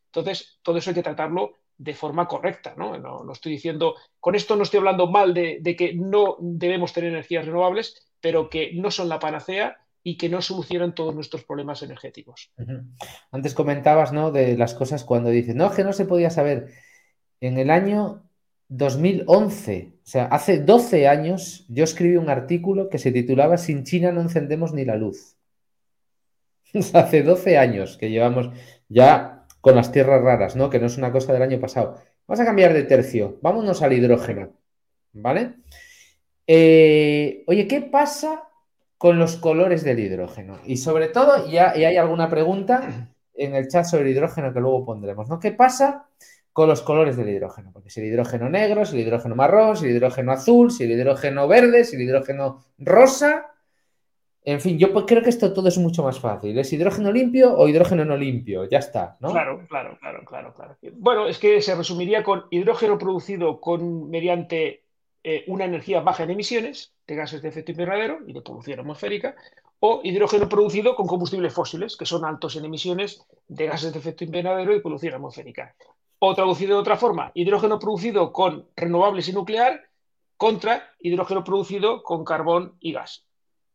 [0.06, 2.74] Entonces, todo eso hay que tratarlo de forma correcta.
[2.76, 2.96] ¿no?
[2.98, 7.10] No, estoy diciendo, con esto no estoy hablando mal de, de que no debemos tener
[7.10, 11.82] energías renovables, pero que no son la panacea y que no solucionan todos nuestros problemas
[11.82, 12.52] energéticos.
[13.32, 14.30] Antes comentabas, ¿no?
[14.30, 16.68] De las cosas cuando dices, no, que no se podía saber.
[17.40, 18.22] En el año
[18.68, 24.12] 2011, o sea, hace 12 años, yo escribí un artículo que se titulaba Sin China
[24.12, 25.34] no encendemos ni la luz.
[26.94, 28.50] hace 12 años que llevamos
[28.88, 30.70] ya con las tierras raras, ¿no?
[30.70, 32.00] Que no es una cosa del año pasado.
[32.28, 33.40] Vamos a cambiar de tercio.
[33.42, 34.52] Vámonos al hidrógeno.
[35.14, 35.56] ¿Vale?
[36.46, 38.44] Eh, oye, ¿qué pasa
[38.98, 40.58] con los colores del hidrógeno.
[40.64, 44.84] Y sobre todo, y hay alguna pregunta en el chat sobre el hidrógeno que luego
[44.84, 45.38] pondremos, ¿no?
[45.38, 46.08] ¿Qué pasa
[46.52, 47.70] con los colores del hidrógeno?
[47.72, 50.92] Porque si el hidrógeno negro, si el hidrógeno marrón, si el hidrógeno azul, si el
[50.92, 53.52] hidrógeno verde, si el hidrógeno rosa.
[54.42, 56.56] En fin, yo creo que esto todo es mucho más fácil.
[56.58, 58.64] ¿Es hidrógeno limpio o hidrógeno no limpio?
[58.64, 59.32] Ya está, ¿no?
[59.32, 60.76] Claro, claro, claro, claro, claro.
[60.94, 64.85] Bueno, es que se resumiría con hidrógeno producido con, mediante
[65.28, 69.34] eh, una energía baja en emisiones de gases de efecto invernadero y de producción atmosférica,
[69.80, 74.22] o hidrógeno producido con combustibles fósiles, que son altos en emisiones de gases de efecto
[74.22, 75.74] invernadero y producción atmosférica.
[76.20, 79.88] O traducido de otra forma, hidrógeno producido con renovables y nuclear
[80.36, 83.26] contra hidrógeno producido con carbón y gas,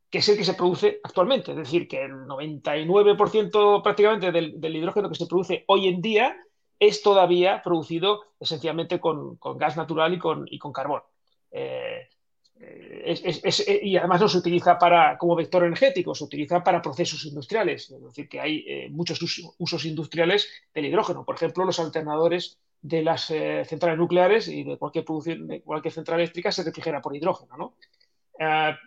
[0.10, 1.52] que es el que se produce actualmente.
[1.52, 6.38] Es decir, que el 99% prácticamente del, hidrógeno que se produce hoy en día
[6.80, 11.02] es todavía producido esencialmente con, gas natural y con carbón.
[11.52, 12.08] Eh,
[12.60, 17.90] eh, y además no se utiliza para, como vector energético, se utiliza para procesos industriales.
[17.90, 19.20] Es decir, que hay eh, muchos
[19.58, 21.26] usos industriales del hidrógeno.
[21.26, 26.20] Por ejemplo, los alternadores de las centrales nucleares y de cualquier producción, de cualquier central
[26.20, 27.56] eléctrica se refrigera por hidrógeno.
[27.56, 27.76] ¿no?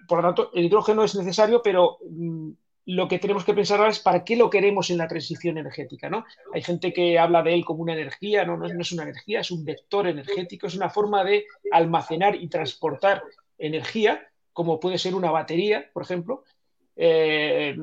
[0.08, 2.50] Por lo tanto, el hidrógeno es necesario, pero mm,
[2.86, 6.10] lo que tenemos que pensar ahora es para qué lo queremos en la transición energética.
[6.10, 6.24] ¿no?
[6.52, 9.50] Hay gente que habla de él como una energía, no, no, es una energía, es
[9.50, 13.22] un vector energético, es una forma de almacenar y transportar
[13.58, 16.44] energía, como puede ser una batería, por ejemplo,
[16.96, 17.76] eh,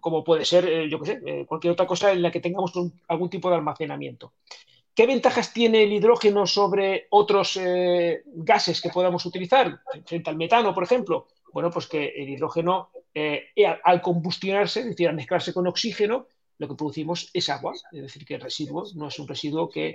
[0.00, 2.72] como puede ser, eh, yo qué sé, eh, cualquier otra cosa en la que tengamos
[3.06, 4.32] algún tipo de almacenamiento.
[4.94, 7.56] ¿Qué ventajas tiene el hidrógeno sobre otros
[8.26, 11.28] gases que podamos utilizar, frente al metano, por ejemplo?
[11.52, 12.90] Bueno, pues que el hidrógeno,
[13.84, 16.26] al combustionarse, es decir, al mezclarse con oxígeno,
[16.58, 19.94] lo que producimos es agua, es decir, que el residuo no es un residuo que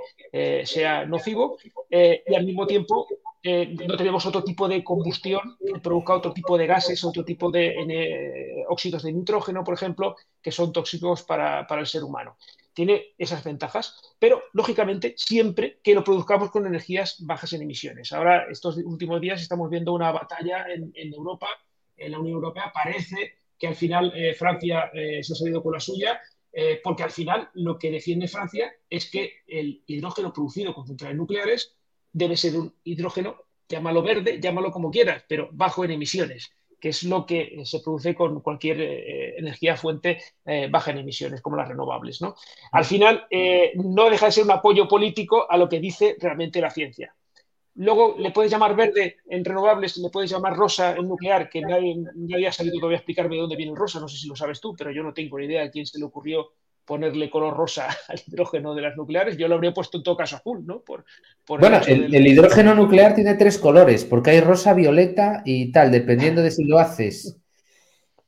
[0.65, 1.57] sea nocivo
[1.89, 3.07] y al mismo tiempo
[3.45, 7.51] eh, no tenemos otro tipo de combustión que provoca otro tipo de gases, otro tipo
[7.51, 12.37] de eh, óxidos de nitrógeno, por ejemplo, que son tóxicos para, el ser humano.
[12.73, 18.13] Tiene esas ventajas, pero lógicamente siempre que lo produzcamos con energías bajas en emisiones.
[18.13, 21.47] Ahora, estos últimos días estamos viendo una batalla en, Europa,
[22.05, 22.71] en la Unión Europea.
[22.73, 26.19] Parece que al final eh, Francia se ha salido con la suya,
[26.83, 31.75] porque al final lo que defiende Francia es que el hidrógeno producido con centrales nucleares
[32.11, 33.37] debe ser un hidrógeno,
[33.67, 38.13] llámalo verde, llámalo como quieras, pero bajo en emisiones, que es lo que se produce
[38.13, 42.21] con cualquier eh, energía fuente eh, baja en emisiones, como las renovables.
[42.21, 42.35] ¿no?
[42.71, 46.61] Al final, eh, no deja de ser un apoyo político a lo que dice realmente
[46.61, 47.15] la ciencia.
[47.75, 51.95] Luego le puedes llamar verde en renovables, le puedes llamar rosa en nuclear, que nadie,
[52.15, 54.35] nadie ha salido todavía a explicarme de dónde viene el rosa, no sé si lo
[54.35, 56.51] sabes tú, pero yo no tengo ni idea de quién se le ocurrió
[56.85, 59.37] ponerle color rosa al hidrógeno de las nucleares.
[59.37, 60.81] Yo lo habría puesto en todo caso azul, ¿no?
[60.81, 61.05] Por,
[61.47, 66.51] bueno, el, hidrógeno nuclear tiene tres colores, porque hay rosa, violeta y tal, dependiendo de
[66.51, 67.39] si lo haces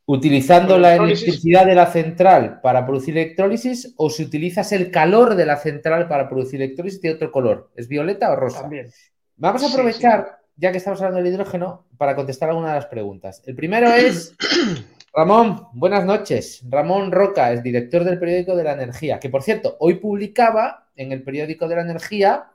[0.07, 5.47] utilizando la electricidad de la central para producir electrólisis o si utilizas el calor de
[5.47, 7.71] la central para producir electrólisis, tiene otro color.
[7.75, 8.61] ¿Es violeta o rosa?
[8.61, 8.91] También.
[9.37, 13.43] Vamos a aprovechar, ya que estamos hablando del hidrógeno, para contestar alguna de las preguntas.
[13.45, 14.33] El primero es
[15.13, 16.63] Ramón, buenas noches.
[16.69, 21.11] Ramón Roca es director del periódico de la energía, que por cierto, hoy publicaba en
[21.11, 22.45] el periódico de la energía,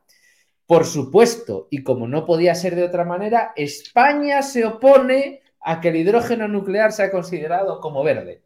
[0.64, 5.88] por supuesto, y como no podía ser de otra manera, España se opone a que
[5.88, 8.42] el hidrógeno nuclear sea considerado como verde.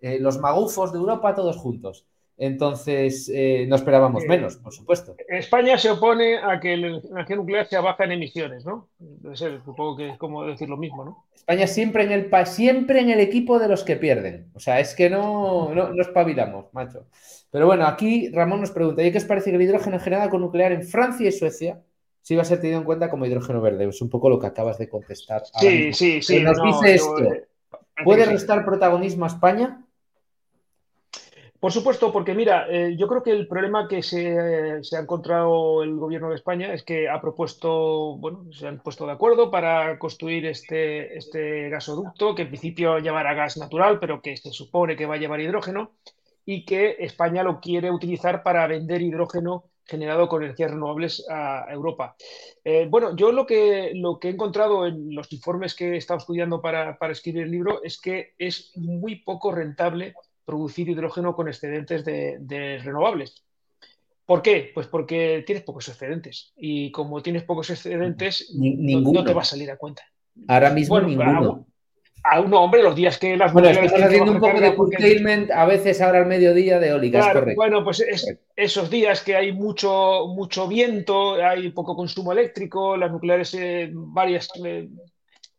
[0.00, 2.04] Eh, los magufos de Europa todos juntos.
[2.38, 5.16] Entonces, eh, no esperábamos menos, por supuesto.
[5.26, 8.88] España se opone a que la energía nuclear sea baja en emisiones, ¿no?
[8.98, 11.24] Debe ser, supongo que es como decir lo mismo, ¿no?
[11.34, 14.50] España siempre en el, siempre en el equipo de los que pierden.
[14.54, 17.06] O sea, es que no, no, no espabilamos, macho.
[17.50, 20.42] Pero bueno, aquí Ramón nos pregunta, ¿y qué os parece que el hidrógeno generado con
[20.42, 21.80] nuclear en Francia y Suecia
[22.20, 23.88] sí va a ser tenido en cuenta como hidrógeno verde?
[23.88, 25.42] Es un poco lo que acabas de contestar.
[25.58, 26.40] Sí, sí, sí.
[26.42, 27.46] nos dice esto, eh,
[28.04, 29.85] ¿puede restar protagonismo a España?
[31.60, 35.96] Por supuesto, porque mira, eh, yo creo que el problema que se, ha encontrado el
[35.96, 40.46] gobierno de España es que ha propuesto, bueno, se han puesto de acuerdo para construir
[40.46, 45.14] este, este gasoducto que en principio llevará gas natural, pero que se supone que va
[45.14, 45.92] a llevar hidrógeno
[46.44, 52.16] y que España lo quiere utilizar para vender hidrógeno generado con energías renovables a Europa.
[52.64, 56.18] Eh, bueno, yo lo que, lo que he encontrado en los informes que he estado
[56.18, 60.14] estudiando para escribir el libro es que es muy poco rentable
[60.46, 63.44] producir hidrógeno con excedentes de, renovables.
[64.24, 64.70] ¿Por qué?
[64.72, 66.52] Pues porque tienes pocos excedentes.
[66.56, 70.02] Y como tienes pocos excedentes, no, te va a salir a cuenta.
[70.48, 71.66] Ahora mismo ninguno.
[72.24, 75.64] A, un hombre, los días que las Bueno, estamos haciendo un poco de curtailment a
[75.64, 77.54] veces ahora al mediodía de eólicas, correcto.
[77.54, 78.04] Bueno, pues
[78.56, 84.50] esos días que hay mucho, mucho viento, hay poco consumo eléctrico, las nucleares eh, varias
[84.64, 84.88] eh,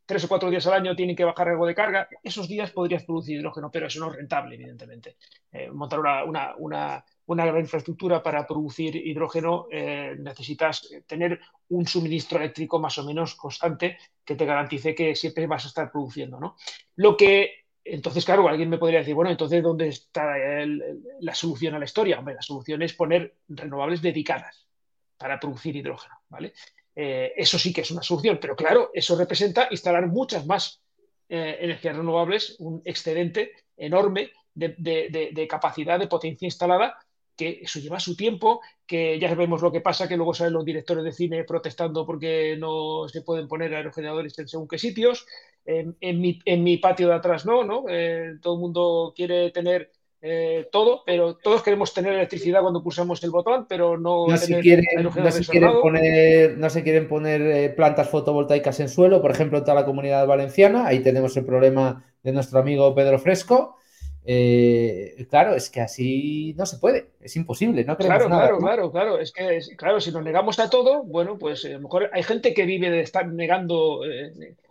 [0.08, 3.04] tres o cuatro días al año tienen que bajar algo de carga, esos días podrías
[3.04, 5.18] producir hidrógeno, pero eso no es rentable, evidentemente.
[5.52, 11.40] Eh, montar una, gran infraestructura para producir hidrógeno eh, necesitas tener
[11.70, 15.92] un suministro eléctrico más o menos constante que te garantice que siempre vas a estar
[15.92, 16.40] produciendo.
[16.40, 16.56] ¿no?
[16.96, 20.36] Lo que entonces, claro, alguien me podría decir, bueno, entonces, ¿dónde está
[21.20, 22.20] la solución a la historia?
[22.20, 24.68] Hombre, la solución es poner renovables dedicadas
[25.18, 26.54] para producir hidrógeno, ¿vale?
[27.00, 30.82] Eh, eso sí que es una solución, pero claro, eso representa instalar muchas más
[31.30, 36.98] eh, energías renovables, un excedente enorme de, capacidad de potencia instalada,
[37.36, 40.66] que eso lleva su tiempo, que ya sabemos lo que pasa, que luego salen los
[40.66, 45.28] directores de cine protestando porque no se pueden poner aerogeneradores en según qué sitios.
[45.66, 47.86] En, mi, patio de atrás no, ¿no?
[47.90, 53.24] Eh, todo el mundo quiere tener eh, todo, pero todos queremos tener electricidad cuando pulsamos
[53.24, 57.42] el botón, pero no, no se quieren, no se quieren poner, no se quieren poner
[57.42, 61.46] eh, plantas fotovoltaicas en suelo, por ejemplo, en toda la comunidad valenciana, ahí tenemos el
[61.46, 63.76] problema de nuestro amigo Pedro Fresco.
[64.30, 69.20] Eh, claro, es que así no se puede, es imposible, no Claro, claro, claro, claro,
[69.20, 72.54] es que claro, si nos negamos a todo, bueno, pues a lo mejor hay gente
[72.54, 74.02] que vive de estar negando,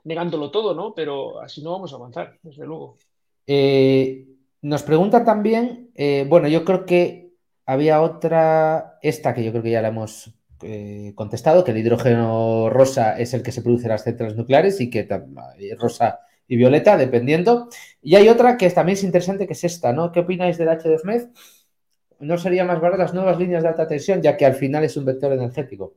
[0.05, 0.93] negándolo todo, ¿no?
[0.93, 2.99] Pero así no vamos a avanzar, desde luego.
[3.47, 4.27] Eh,
[4.63, 7.33] nos pregunta también, eh, bueno, yo creo que
[7.67, 12.71] había otra, esta que yo creo que ya la hemos eh, contestado, que el hidrógeno
[12.71, 16.57] rosa es el que se produce en las centrales nucleares y que eh, rosa y
[16.57, 17.69] violeta, dependiendo.
[18.01, 20.13] Y hay otra que también es interesante, que es esta, ¿no?
[20.13, 21.25] ¿Qué opináis del H de Smith?
[22.21, 24.97] ¿No sería más barato las nuevas líneas de alta tensión, ya que al final es
[24.97, 25.95] un vector energético?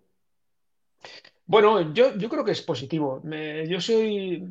[1.50, 3.24] Bueno, yo, creo que es positivo.
[3.68, 4.43] yo soy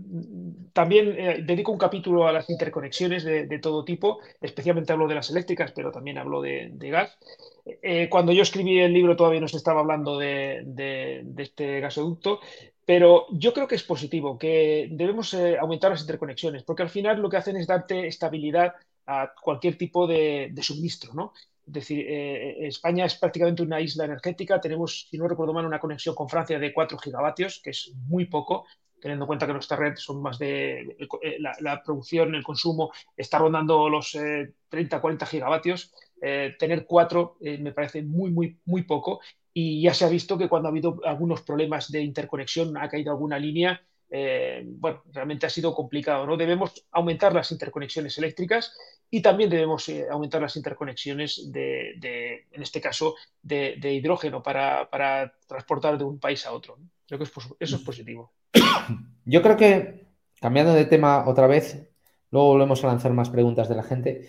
[0.72, 5.30] también eh, dedico un capítulo a las interconexiones de, todo tipo, especialmente hablo de las
[5.30, 7.16] eléctricas, pero también hablo de, gas.
[7.64, 12.40] Eh, cuando yo escribí el libro todavía no se estaba hablando de, este gasoducto,
[12.84, 17.22] pero yo creo que es positivo, que debemos eh, aumentar las interconexiones, porque al final
[17.22, 18.74] lo que hacen es darte estabilidad
[19.06, 21.32] a cualquier tipo de, suministro, ¿no?
[21.70, 24.58] Decir, eh, España es prácticamente una isla energética.
[24.58, 28.24] Tenemos, si no recuerdo mal, una conexión con Francia de 4 gigavatios, que es muy
[28.24, 28.64] poco,
[28.98, 30.96] teniendo en cuenta que nuestra red son más de.
[31.22, 34.16] Eh, la, producción, el consumo está rondando los
[34.68, 35.92] 30, eh, 40 gigavatios.
[36.58, 39.20] tener 4 me parece muy, muy, muy poco.
[39.52, 43.10] Y ya se ha visto que cuando ha habido algunos problemas de interconexión, ha caído
[43.10, 46.26] alguna línea, bueno, realmente ha sido complicado.
[46.26, 46.36] ¿no?
[46.36, 48.72] Debemos aumentar las interconexiones eléctricas
[49.10, 54.88] y también debemos eh, aumentar las interconexiones de, en este caso, de, hidrógeno para,
[55.46, 56.78] transportar de un país a otro.
[57.06, 57.24] Creo que
[57.60, 58.32] eso es positivo.
[59.24, 60.06] Yo creo que,
[60.40, 61.90] cambiando de tema otra vez,
[62.30, 64.28] luego volvemos a lanzar más preguntas de la gente.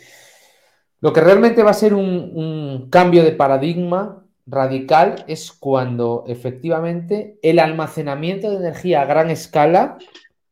[1.02, 7.60] Lo que realmente va a ser un cambio de paradigma radical es cuando efectivamente el
[7.60, 9.98] almacenamiento de energía a gran escala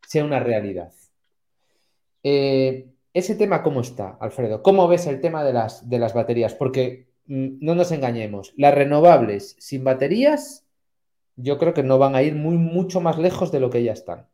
[0.05, 0.93] sea una realidad.
[2.23, 4.61] Eh, ese tema, ¿cómo está, Alfredo?
[4.61, 6.53] ¿Cómo ves el tema de las, de las baterías?
[6.53, 10.65] Porque mm, no nos engañemos, las renovables sin baterías,
[11.35, 13.93] yo creo que no van a ir muy, mucho más lejos de lo que ya
[13.93, 14.27] están.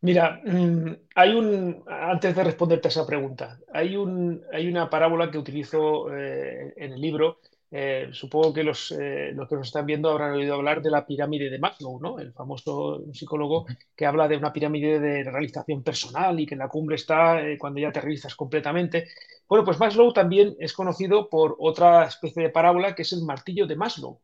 [0.00, 5.30] Mira, mm, hay un, antes de responderte a esa pregunta, hay, un, hay una parábola
[5.30, 7.38] que utilizo eh, en el libro
[7.74, 11.06] eh, supongo que los, eh, los, que nos están viendo habrán oído hablar de la
[11.06, 12.18] pirámide de Maslow, ¿no?
[12.18, 13.64] el famoso psicólogo
[13.96, 17.56] que habla de una pirámide de realización personal y que en la cumbre está eh,
[17.56, 19.08] cuando ya te realizas completamente.
[19.48, 23.66] Bueno, pues Maslow también es conocido por otra especie de parábola que es el martillo
[23.66, 24.20] de Maslow.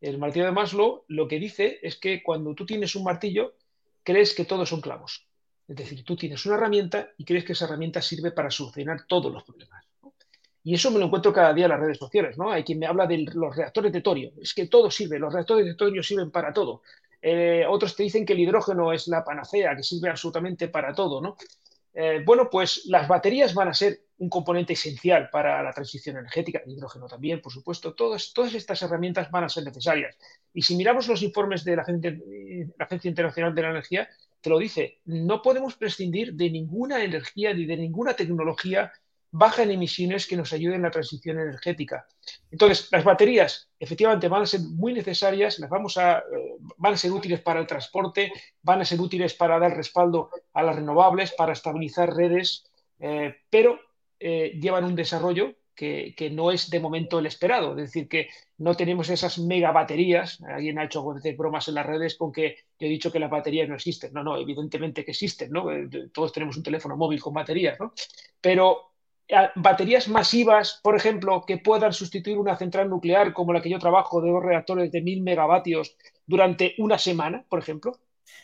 [0.00, 3.54] El martillo de Maslow lo que dice es que cuando tú tienes un martillo,
[4.04, 5.26] crees que todos son clavos.
[5.66, 9.32] Es decir, tú tienes una herramienta y crees que esa herramienta sirve para solucionar todos
[9.32, 9.84] los problemas.
[10.66, 12.50] Y eso me lo encuentro cada día en las redes sociales, ¿no?
[12.50, 14.32] Hay quien me habla de los reactores de torio.
[14.42, 16.82] Es que todo sirve, los reactores de torio sirven para todo.
[17.22, 21.20] Eh, otros te dicen que el hidrógeno es la panacea, que sirve absolutamente para todo,
[21.20, 21.36] ¿no?
[21.94, 26.60] Eh, bueno, pues las baterías van a ser un componente esencial para la transición energética,
[26.66, 27.94] el hidrógeno también, por supuesto.
[27.94, 30.16] Todas, todas estas herramientas van a ser necesarias.
[30.52, 34.08] Y si miramos los informes de la Agencia Internacional de la Energía,
[34.40, 38.90] te lo dice, no podemos prescindir de ninguna energía ni de ninguna tecnología
[39.30, 42.06] baja en emisiones que nos ayuden en la transición energética.
[42.50, 46.22] Entonces, las baterías efectivamente van a ser muy necesarias, las vamos a, eh,
[46.76, 50.62] van a ser útiles para el transporte, van a ser útiles para dar respaldo a
[50.62, 52.64] las renovables, para estabilizar redes,
[52.98, 53.78] eh, pero
[54.18, 57.72] eh, llevan un desarrollo que, no es de momento el esperado.
[57.72, 60.40] Es decir, que no tenemos esas mega baterías.
[60.42, 61.04] Alguien ha hecho
[61.36, 64.12] bromas en las redes con que yo he dicho que las baterías no existen.
[64.14, 65.50] No, no, evidentemente que existen.
[65.50, 65.66] ¿no?
[66.12, 67.92] Todos tenemos un teléfono móvil con baterías, ¿no?
[68.40, 68.95] Pero
[69.56, 74.20] baterías masivas, por ejemplo, que puedan sustituir una central nuclear como la que yo trabajo
[74.20, 75.96] de dos reactores de 1000 megavatios
[76.26, 77.98] durante una semana, por ejemplo,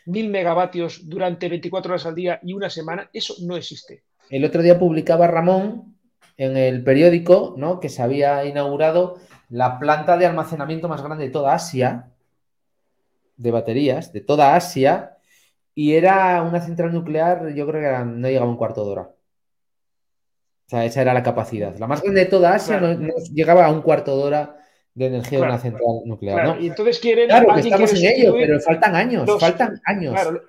[0.07, 4.03] 1000 megavatios durante 24 horas al día y una semana, eso no existe.
[4.29, 5.97] El otro día publicaba Ramón
[6.37, 7.79] en el periódico ¿no?
[7.79, 9.19] que se había inaugurado
[9.51, 12.09] la planta de almacenamiento más grande de toda Asia,
[13.37, 15.19] de baterías, de toda Asia,
[15.75, 19.11] y era una central nuclear, yo creo que no llegaba un cuarto de hora
[20.69, 21.77] sea, esa era la capacidad.
[21.79, 22.81] La más grande de toda Asia
[23.33, 24.57] llegaba a un cuarto de hora
[24.95, 26.47] de energía de una central nuclear.
[26.47, 26.61] ¿no?
[26.61, 27.29] Y entonces quieren.
[27.29, 30.15] Claro, que estamos en ello, pero faltan años, faltan años.
[30.15, 30.43] Claro,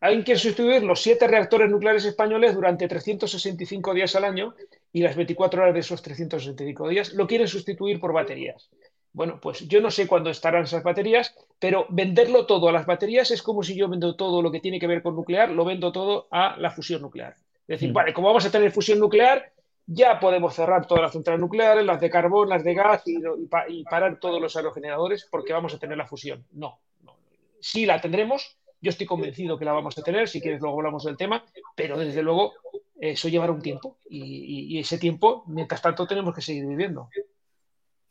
[0.00, 4.54] alguien quiere sustituir los siete reactores nucleares españoles durante 365 días al año
[4.92, 8.68] y las 24 horas de esos 365 días lo quieren sustituir por baterías.
[9.14, 13.30] Bueno, pues yo no sé cuándo estarán esas baterías, pero venderlo todo a las baterías
[13.30, 15.92] es como si yo vendo todo lo que tiene que ver con nuclear, lo vendo
[15.92, 17.36] todo a la fusión nuclear.
[17.62, 17.94] Es decir, mm.
[17.94, 19.52] vale, como vamos a tener fusión nuclear,
[19.86, 24.18] ya podemos cerrar todas las centrales nucleares, las de carbón, las de gas y, parar
[24.20, 26.44] todos los aerogeneradores porque vamos a tener la fusión.
[26.52, 27.16] No, no.
[27.60, 31.04] Sí la tendremos, yo estoy convencido que la vamos a tener, si quieres luego hablamos
[31.04, 31.44] del tema,
[31.74, 32.54] pero desde luego
[33.00, 37.08] eso llevará un tiempo y, ese tiempo, mientras tanto, tenemos que seguir viviendo.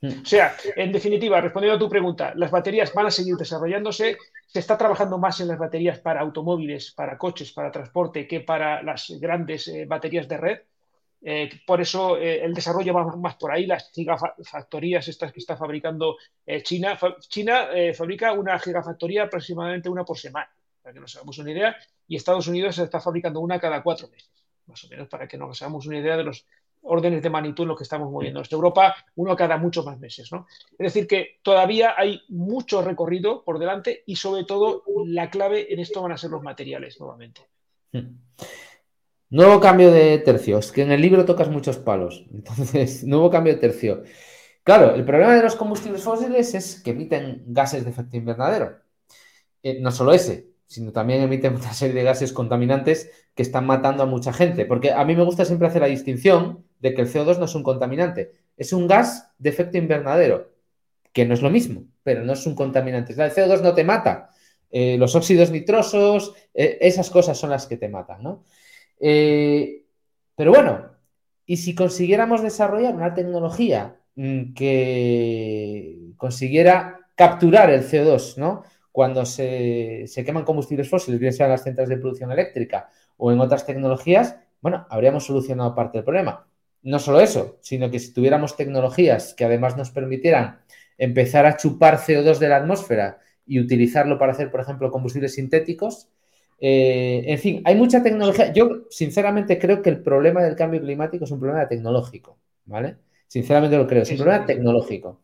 [0.02, 0.22] Hmm.
[0.24, 4.18] O sea, en definitiva, respondiendo a tu pregunta, las baterías van a seguir desarrollándose.
[4.47, 8.82] Se está trabajando más en las baterías para automóviles, para coches, para transporte, que para
[8.82, 10.60] las grandes eh, baterías de red.
[11.24, 15.56] Eh, por eso eh, el desarrollo va más por ahí, las gigafactorías estas que está
[15.56, 16.18] fabricando
[16.64, 16.97] China.
[17.20, 20.49] China fabrica una gigafactoría aproximadamente una por semana,
[20.82, 21.78] para que nos hagamos una idea,
[22.08, 24.32] y Estados Unidos está fabricando una cada cuatro meses
[24.66, 26.45] más o menos, para que nos hagamos una idea de los
[26.84, 28.39] órdenes de magnitud en los que estamos moviendo.
[28.39, 30.32] En Europa, uno cada muchos más meses.
[30.32, 30.47] ¿no?
[30.71, 35.79] Es decir, que todavía hay mucho recorrido por delante y sobre todo la clave en
[35.79, 37.41] esto van a ser los materiales nuevamente.
[37.91, 38.17] Hmm.
[39.29, 40.57] Nuevo cambio de tercio.
[40.57, 42.25] Es que en el libro tocas muchos palos.
[42.34, 44.03] Entonces, nuevo cambio de tercio.
[44.63, 48.77] Claro, el problema de los combustibles fósiles es que emiten gases de efecto invernadero.
[49.63, 54.03] Eh, no solo ese, sino también emiten una serie de gases contaminantes que están matando
[54.03, 54.65] a mucha gente.
[54.65, 57.55] Porque a mí me gusta siempre hacer la distinción de que el CO2 no es
[57.55, 60.51] un contaminante, es un gas de efecto invernadero,
[61.13, 63.13] que no es lo mismo, pero no es un contaminante.
[63.13, 64.29] El CO2 no te mata.
[64.69, 68.45] Eh, los óxidos nitrosos, eh, esas cosas son las que te matan, ¿no?
[68.99, 69.84] Eh,
[70.36, 70.91] pero bueno,
[71.45, 78.63] y si consiguiéramos desarrollar una tecnología mm, que consiguiera capturar el CO2, ¿no?
[78.91, 83.65] cuando se, queman combustibles fósiles, bien sean las centrales de producción eléctrica o en otras
[83.65, 86.45] tecnologías, bueno, habríamos solucionado parte del problema.
[86.84, 90.61] No solo eso, sino que si tuviéramos tecnologías que además nos permitieran
[90.97, 96.09] empezar a chupar CO2 de la atmósfera y utilizarlo para hacer, por ejemplo, combustibles sintéticos,
[96.59, 98.53] eh, en fin, hay mucha tecnología.
[98.53, 102.97] Yo, sinceramente, creo que el problema del cambio climático es un problema tecnológico, ¿vale?
[103.27, 105.21] Sinceramente lo creo, es un problema tecnológico.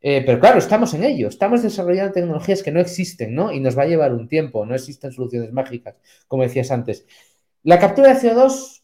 [0.00, 3.52] Eh, pero claro, estamos en ello, estamos desarrollando tecnologías que no existen, ¿no?
[3.52, 5.94] Y nos va a llevar un tiempo, no existen soluciones mágicas,
[6.26, 7.06] como decías antes.
[7.62, 8.81] La captura de CO2,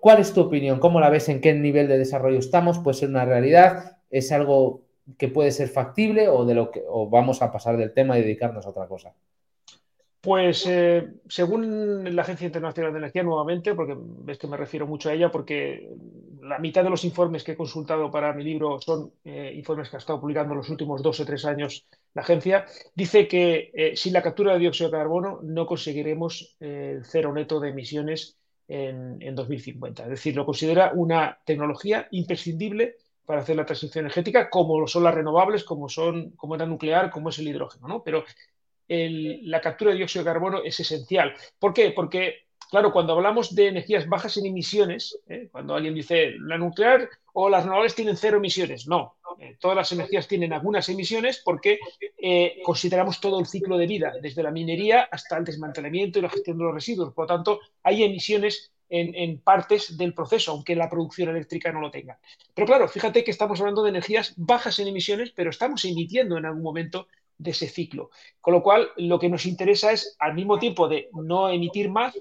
[0.00, 0.78] ¿cuál es tu opinión?
[0.78, 1.28] ¿Cómo la ves?
[1.28, 2.78] ¿En qué nivel de desarrollo estamos?
[2.78, 3.98] ¿Puede ser una realidad?
[4.10, 4.82] ¿Es algo
[5.18, 8.66] que puede ser factible o, de lo que, vamos a pasar del tema y dedicarnos
[8.66, 9.14] a otra cosa?
[10.20, 15.10] Pues eh, según la Agencia Internacional de Energía, nuevamente, porque ves que me refiero mucho
[15.10, 15.90] a ella, porque
[16.40, 19.96] la mitad de los informes que he consultado para mi libro son eh, informes que
[19.96, 24.14] ha estado publicando los últimos dos o tres años la agencia, dice que eh, sin
[24.14, 28.38] la captura de dióxido de carbono no conseguiremos el cero neto de emisiones
[28.68, 30.04] en, en 2050.
[30.04, 35.14] Es decir, lo considera una tecnología imprescindible para hacer la transición energética, como son las
[35.14, 38.02] renovables, como son, como la nuclear, como es el hidrógeno, ¿no?
[38.02, 38.24] Pero
[38.86, 41.34] la captura de dióxido de carbono es esencial.
[41.58, 41.90] ¿Por qué?
[41.92, 45.48] Porque, claro, cuando hablamos de energías bajas en emisiones, ¿eh?
[45.50, 49.16] cuando alguien dice la nuclear o las renovables tienen cero emisiones, no.
[49.40, 51.78] Eh, todas las energías tienen algunas emisiones porque
[52.18, 56.30] eh, consideramos todo el ciclo de vida, desde la minería hasta el desmantelamiento y la
[56.30, 57.12] gestión de los residuos.
[57.12, 61.80] Por lo tanto, hay emisiones en, en, partes del proceso, aunque la producción eléctrica no
[61.80, 62.18] lo tenga.
[62.54, 66.44] Pero claro, fíjate que estamos hablando de energías bajas en emisiones, pero estamos emitiendo en
[66.44, 67.08] algún momento
[67.38, 68.10] de ese ciclo.
[68.40, 72.14] Con lo cual, lo que nos interesa es, al mismo tiempo de no emitir más,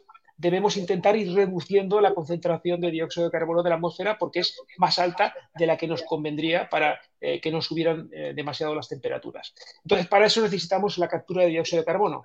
[0.44, 4.60] debemos intentar ir reduciendo la concentración de dióxido de carbono de la atmósfera porque es
[4.78, 8.90] más alta de la que nos convendría para eh, que no subieran eh, demasiado las
[8.90, 9.56] temperaturas.
[9.84, 12.24] Entonces, para eso necesitamos la captura de dióxido de carbono.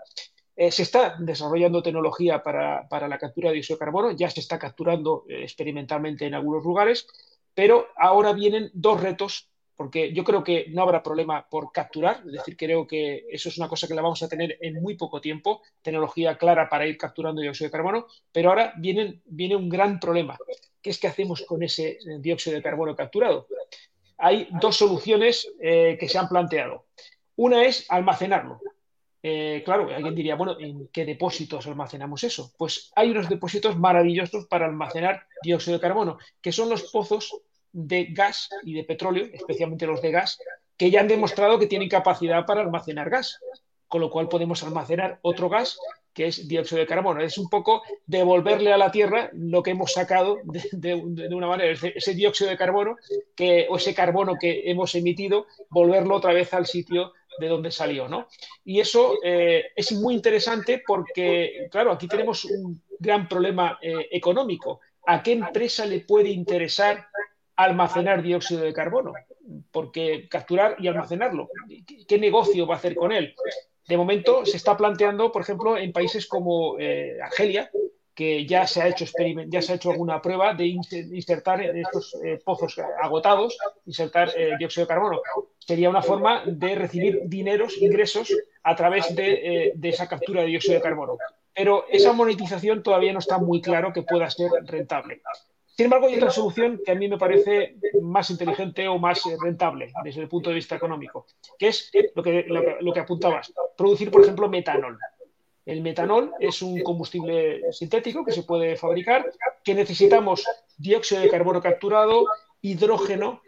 [0.57, 4.41] Eh, se está desarrollando tecnología para, para, la captura de dióxido de carbono, ya se
[4.41, 7.07] está capturando experimentalmente en algunos lugares,
[7.55, 9.49] pero ahora vienen dos retos
[9.79, 13.59] porque yo creo que no habrá problema por capturar, es decir, creo que eso es
[13.59, 16.99] una cosa que la vamos a tener en muy poco tiempo, tecnología clara para ir
[16.99, 19.23] capturando dióxido de carbono, pero ahora viene,
[19.55, 20.37] un gran problema,
[20.83, 23.47] ¿qué es que hacemos con ese eh, dióxido de carbono capturado?
[24.17, 26.87] Hay dos soluciones eh, que se han planteado.
[27.37, 28.61] Una es almacenarlo.
[29.23, 32.53] Eh, claro, alguien diría, bueno, ¿en qué depósitos almacenamos eso?
[32.59, 37.43] Pues hay unos depósitos maravillosos para almacenar dióxido de carbono, que son los pozos
[37.73, 40.39] de gas y de petróleo, especialmente los de gas,
[40.77, 43.39] que ya han demostrado que tienen capacidad para almacenar gas,
[43.89, 45.79] con lo cual podemos almacenar otro gas
[46.19, 47.21] que es dióxido de carbono.
[47.21, 50.95] Es un poco devolverle a la Tierra lo que hemos sacado de,
[51.33, 52.97] una manera, ese, dióxido de carbono
[53.37, 58.09] que, o ese carbono que hemos emitido, volverlo otra vez al sitio de donde salió.
[58.09, 58.27] ¿no?
[58.65, 64.81] Y eso eh, es muy interesante porque, claro, aquí tenemos un gran problema eh, económico.
[65.07, 67.07] ¿A qué empresa le puede interesar
[67.59, 69.13] almacenar dióxido de carbono,
[69.73, 71.51] porque capturar y almacenarlo,
[72.07, 73.35] ¿qué negocio va a hacer con él?
[73.89, 77.69] De momento se está planteando, por ejemplo, en países como eh, Argelia,
[78.15, 79.07] que ya se ha hecho
[79.49, 84.53] ya se ha hecho alguna prueba de insertar en estos eh, pozos agotados, insertar eh,
[84.57, 85.21] dióxido de carbono.
[85.59, 88.33] Sería una forma de recibir dineros, ingresos
[88.63, 91.19] a través de, de, esa captura de dióxido de carbono.
[91.53, 95.23] Pero esa monetización todavía no está muy claro que pueda ser rentable.
[95.79, 99.93] Sin embargo, hay otra solución que a mí me parece más inteligente o más rentable
[100.03, 101.25] desde el punto de vista económico,
[101.57, 102.47] que es lo que,
[102.81, 104.99] lo que apuntabas, producir, por ejemplo, metanol.
[105.65, 109.31] El metanol es un combustible sintético que se puede fabricar,
[109.63, 110.45] que necesitamos
[110.77, 112.27] dióxido de carbono capturado,
[112.61, 113.41] hidrógeno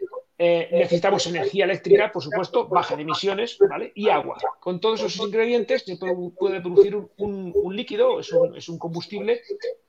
[0.43, 3.91] eh, necesitamos energía eléctrica, por supuesto, baja de emisiones ¿vale?
[3.93, 4.39] y agua.
[4.59, 9.41] Con todos esos ingredientes se puede, producir un, líquido, es un, combustible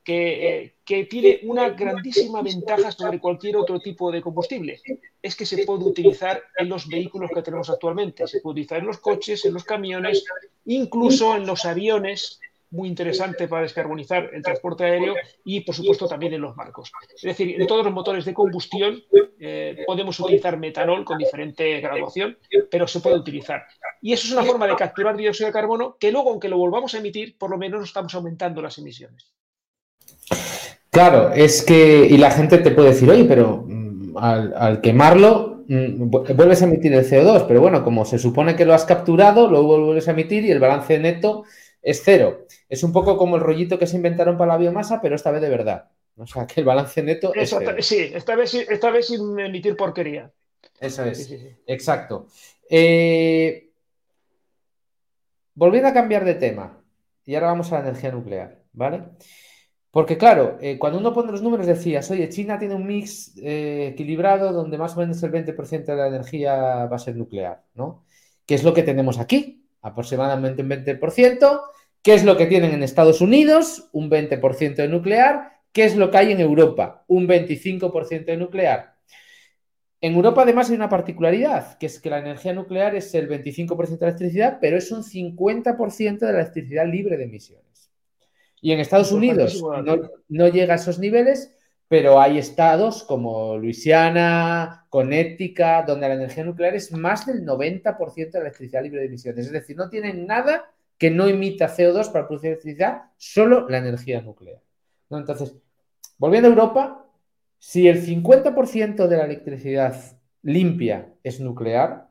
[0.04, 4.78] que, eh, que, tiene una grandísima ventaja sobre cualquier otro tipo de combustible.
[5.22, 8.26] Es que se puede utilizar en los vehículos que tenemos actualmente.
[8.26, 10.22] Se puede utilizar en los coches, en los camiones,
[10.66, 12.40] incluso en los aviones
[12.72, 15.14] muy interesante para descarbonizar el transporte aéreo
[15.44, 16.90] y, por supuesto, también en los barcos.
[17.14, 19.00] Es decir, en todos los motores de combustión
[19.38, 22.38] eh, podemos utilizar metanol con diferente graduación,
[22.70, 23.62] pero se puede utilizar.
[24.00, 26.94] Y eso es una forma de capturar dióxido de carbono que luego, aunque lo volvamos
[26.94, 29.32] a emitir, por lo menos estamos aumentando las emisiones.
[30.90, 36.10] Claro, es que, y la gente te puede decir, oye, pero mm, al, quemarlo mm,
[36.10, 39.78] vuelves a emitir el CO2, pero bueno, como se supone que lo has capturado, luego
[39.78, 41.44] vuelves a emitir y el balance neto
[41.82, 42.46] es cero.
[42.72, 45.42] Es un poco como el rollito que se inventaron para la biomasa, pero esta vez
[45.42, 45.90] de verdad.
[46.16, 50.32] O sea, que el balance neto es Sí, esta vez, esta vez sin emitir porquería.
[50.80, 51.30] Eso es,
[51.66, 52.28] exacto.
[52.70, 53.72] Eh,
[55.52, 56.82] volviendo a cambiar de tema,
[57.26, 59.02] y ahora vamos a la energía nuclear, ¿vale?
[59.90, 63.88] Porque claro, eh, cuando uno pone los números decías, oye, China tiene un mix eh,
[63.92, 68.06] equilibrado donde más o menos el 20% de la energía va a ser nuclear, ¿no?
[68.46, 69.62] ¿Qué es lo que tenemos aquí?
[69.82, 71.60] Aproximadamente un 20%.
[72.02, 73.88] ¿Qué es lo que tienen en Estados Unidos?
[73.92, 75.60] Un 20% de nuclear.
[75.72, 77.04] ¿Qué es lo que hay en Europa?
[77.06, 78.96] Un 25% de nuclear.
[80.00, 83.98] En Europa además hay una particularidad, que es que la energía nuclear es el 25%
[83.98, 87.92] de electricidad, pero es un 50% de la electricidad libre de emisiones.
[88.60, 89.62] Y en Estados Unidos
[90.28, 91.54] no, llega a esos niveles,
[91.86, 98.38] pero hay estados como Luisiana, Connecticut, donde la energía nuclear es más del 90% de
[98.40, 99.46] la electricidad libre de emisiones.
[99.46, 100.64] Es decir, no tienen nada
[101.02, 104.60] que no emita CO2 para producir electricidad, solo la energía nuclear.
[105.10, 105.56] Entonces,
[106.16, 107.08] volviendo a Europa,
[107.58, 109.96] si el 50% de la electricidad
[110.42, 112.08] limpia es nuclear,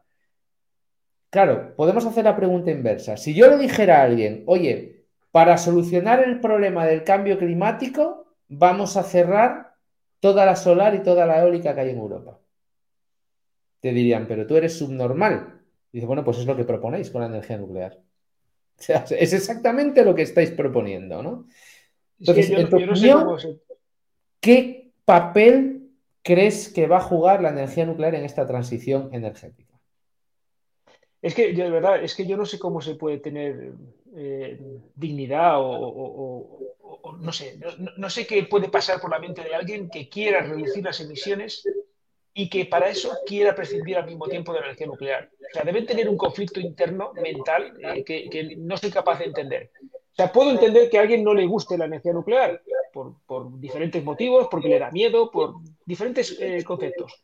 [1.29, 3.15] claro, podemos hacer la pregunta inversa.
[3.15, 8.97] Si yo le dijera a alguien, oye, para solucionar el problema del cambio climático, vamos
[8.97, 9.73] a cerrar
[10.19, 12.41] toda la solar y toda la eólica que hay en Europa.
[13.79, 15.61] Te dirían, pero tú eres subnormal.
[15.93, 17.97] dice, bueno, pues es lo que proponéis con la energía nuclear
[19.17, 21.47] es exactamente lo que estáis proponiendo, ¿no?
[22.19, 23.59] Entonces, en tu opinión,
[24.39, 25.89] ¿qué papel
[26.21, 29.71] crees que va a jugar la energía nuclear en esta transición energética?
[31.21, 33.73] Es que yo de verdad, es que yo no sé cómo se puede tener
[34.15, 34.59] eh,
[34.95, 36.59] dignidad o,
[37.19, 37.59] no sé,
[37.97, 41.63] no, sé qué puede pasar por la mente de alguien que quiera reducir las emisiones
[42.33, 45.29] y que para eso quiera prescindir al mismo tiempo de la energía nuclear.
[45.39, 49.71] O sea, deben tener un conflicto interno mental eh, que, no soy capaz de entender.
[49.83, 52.61] O sea, puedo entender que a alguien no le guste la energía nuclear
[52.93, 55.55] por, diferentes motivos, porque le da miedo, por
[55.85, 57.23] diferentes eh, conceptos.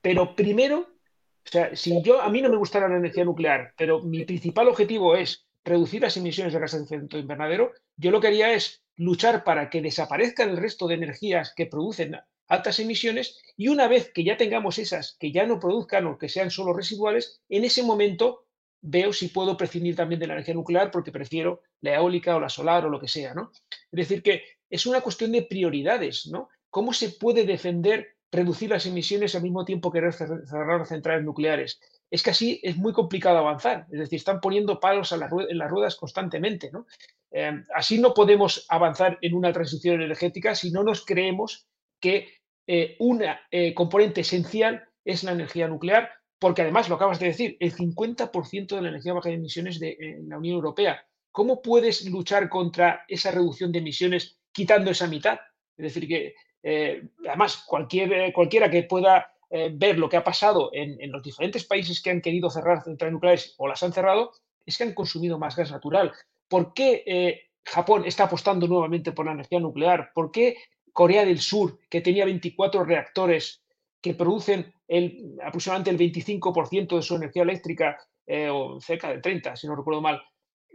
[0.00, 4.00] Pero primero, o sea, si yo a mí no me gustara la energía nuclear, pero
[4.02, 8.28] mi principal objetivo es reducir las emisiones de gases de efecto invernadero, yo lo que
[8.28, 12.16] haría es luchar para que desaparezcan el resto de energías que producen
[12.48, 16.28] altas emisiones y una vez que ya tengamos esas que ya no produzcan o que
[16.28, 18.46] sean solo residuales, en ese momento
[18.80, 22.50] veo si puedo prescindir también de la energía nuclear porque prefiero la eólica o la
[22.50, 23.50] solar o lo que sea, ¿no?
[23.90, 26.48] Es decir, que es una cuestión de prioridades, ¿no?
[26.68, 31.80] ¿Cómo se puede defender reducir las emisiones al mismo tiempo que cerrar las centrales nucleares?
[32.10, 35.20] Es que así es muy complicado avanzar, es decir, están poniendo palos en
[35.58, 36.86] las ruedas constantemente, ¿no?
[37.30, 41.66] Eh, así no podemos avanzar en una transición energética si no nos creemos
[42.04, 42.28] que
[42.66, 47.56] eh, un eh, componente esencial es la energía nuclear, porque además, lo acabas de decir,
[47.60, 51.02] el 50% de la energía baja de emisiones de la Unión Europea.
[51.32, 55.38] ¿Cómo puedes luchar contra esa reducción de emisiones quitando esa mitad?
[55.78, 59.30] Es decir, que eh, además cualquier, cualquiera que pueda
[59.74, 63.12] ver lo que ha pasado en, en, los diferentes países que han querido cerrar centrales
[63.12, 64.32] nucleares o las han cerrado,
[64.66, 66.12] es que han consumido más gas natural.
[66.48, 70.10] ¿Por qué Japón está apostando nuevamente por la energía nuclear?
[70.12, 70.56] ¿Por qué
[70.94, 73.62] Corea del Sur, que tenía 24 reactores
[74.00, 79.56] que producen el, aproximadamente el 25% de su energía eléctrica, eh, o cerca del 30,
[79.56, 80.22] si no recuerdo mal,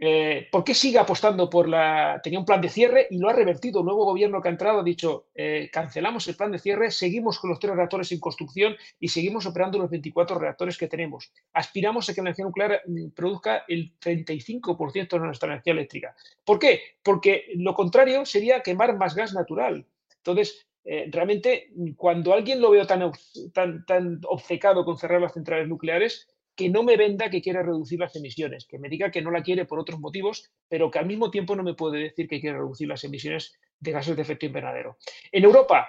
[0.02, 2.20] eh, ¿Por qué sigue apostando por la...
[2.24, 3.80] Tenía un plan de cierre y lo ha revertido.
[3.80, 7.38] El nuevo gobierno que ha entrado ha dicho, eh, cancelamos el plan de cierre, seguimos
[7.38, 11.30] con los tres reactores en construcción y seguimos operando los 24 reactores que tenemos.
[11.52, 16.16] Aspiramos a que la energía nuclear mm, produzca el 35% de nuestra energía eléctrica.
[16.46, 16.80] ¿Por qué?
[17.02, 19.84] Porque lo contrario sería quemar más gas natural.
[20.24, 23.10] Entonces, eh, realmente, cuando alguien lo veo tan,
[23.52, 27.98] tan, tan obcecado con cerrar las centrales nucleares, que no me venda que quiere reducir
[27.98, 31.06] las emisiones, que me diga que no la quiere por otros motivos, pero que al
[31.06, 34.46] mismo tiempo no me puede decir que quiere reducir las emisiones de gases de efecto
[34.46, 34.98] invernadero.
[35.32, 35.88] En Europa,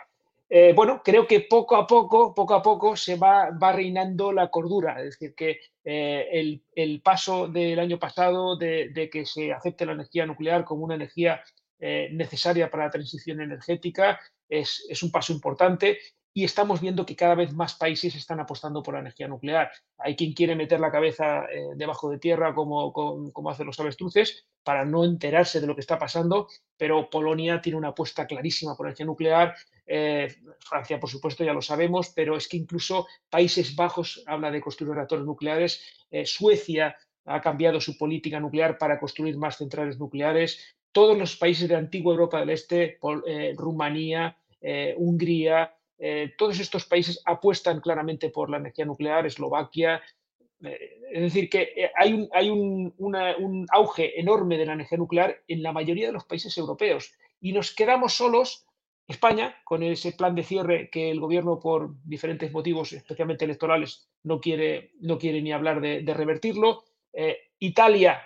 [0.49, 4.49] eh, bueno, creo que poco a poco, poco a poco se va, va reinando la
[4.49, 9.93] cordura, es decir, que eh, el, paso del año pasado de, que se acepte la
[9.93, 11.41] energía nuclear como una energía
[11.83, 15.97] eh, necesaria para la transición energética es, un paso importante
[16.31, 19.71] y estamos viendo que cada vez más países están apostando por la energía nuclear.
[19.97, 22.93] Hay quien quiere meter la cabeza eh, debajo de tierra como,
[23.49, 27.89] hacen los avestruces para no enterarse de lo que está pasando, pero Polonia tiene una
[27.89, 29.55] apuesta clarísima por energía nuclear,
[29.87, 30.27] eh,
[30.59, 34.93] Francia por supuesto ya lo sabemos, pero es que incluso Países Bajos habla de construir
[34.93, 35.83] reactores nucleares,
[36.25, 41.75] Suecia ha cambiado su política nuclear para construir más centrales nucleares, todos los países de
[41.75, 42.99] antigua Europa del Este,
[43.57, 44.37] Rumanía,
[44.97, 45.73] Hungría,
[46.03, 50.01] eh, todos estos países apuestan claramente por la energía nuclear, Eslovaquia.
[50.63, 55.71] Eh, es decir, que eh, hay, un, auge enorme de la energía nuclear en la
[55.71, 58.65] mayoría de los países europeos y nos quedamos solos,
[59.07, 64.39] España, con ese plan de cierre que el gobierno, por diferentes motivos, especialmente electorales, no
[64.39, 66.83] quiere ni hablar de, revertirlo.
[67.59, 68.21] Italia,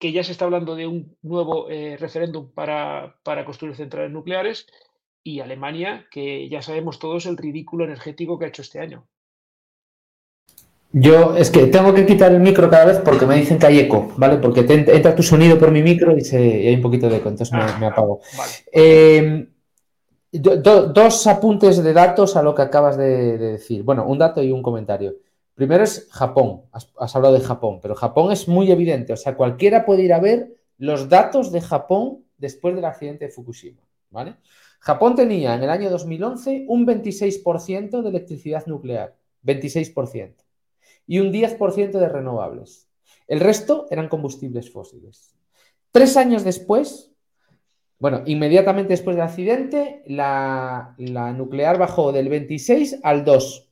[0.00, 4.66] que ya se está hablando de un nuevo referéndum para, para construir centrales nucleares
[5.22, 9.06] y Alemania, que ya sabemos todos el ridículo energético que ha hecho este año.
[10.92, 13.78] Yo es que tengo que quitar el micro cada vez porque me dicen que hay
[13.78, 14.38] eco, ¿vale?
[14.38, 17.52] Porque entra tu sonido por mi micro y, se, hay un poquito de eco, entonces
[17.52, 18.20] me, ah, apago.
[18.72, 19.46] Em,
[20.32, 23.84] dos apuntes de datos a lo que acabas de, decir.
[23.84, 25.14] Bueno, un dato y un comentario.
[25.60, 26.62] Primero es Japón.
[26.72, 29.12] Has, hablado de Japón, pero Japón es muy evidente.
[29.12, 33.30] O sea, cualquiera puede ir a ver los datos de Japón después del accidente de
[33.30, 34.36] Fukushima, ¿vale?
[34.78, 40.36] Japón tenía en el año 2011 un 26% de electricidad nuclear, 26%,
[41.06, 42.88] y un 10% de renovables.
[43.28, 45.36] El resto eran combustibles fósiles.
[45.90, 47.12] Tres años después,
[47.98, 50.94] bueno, inmediatamente después del accidente, la,
[51.36, 53.69] nuclear bajó del 26 al 2%,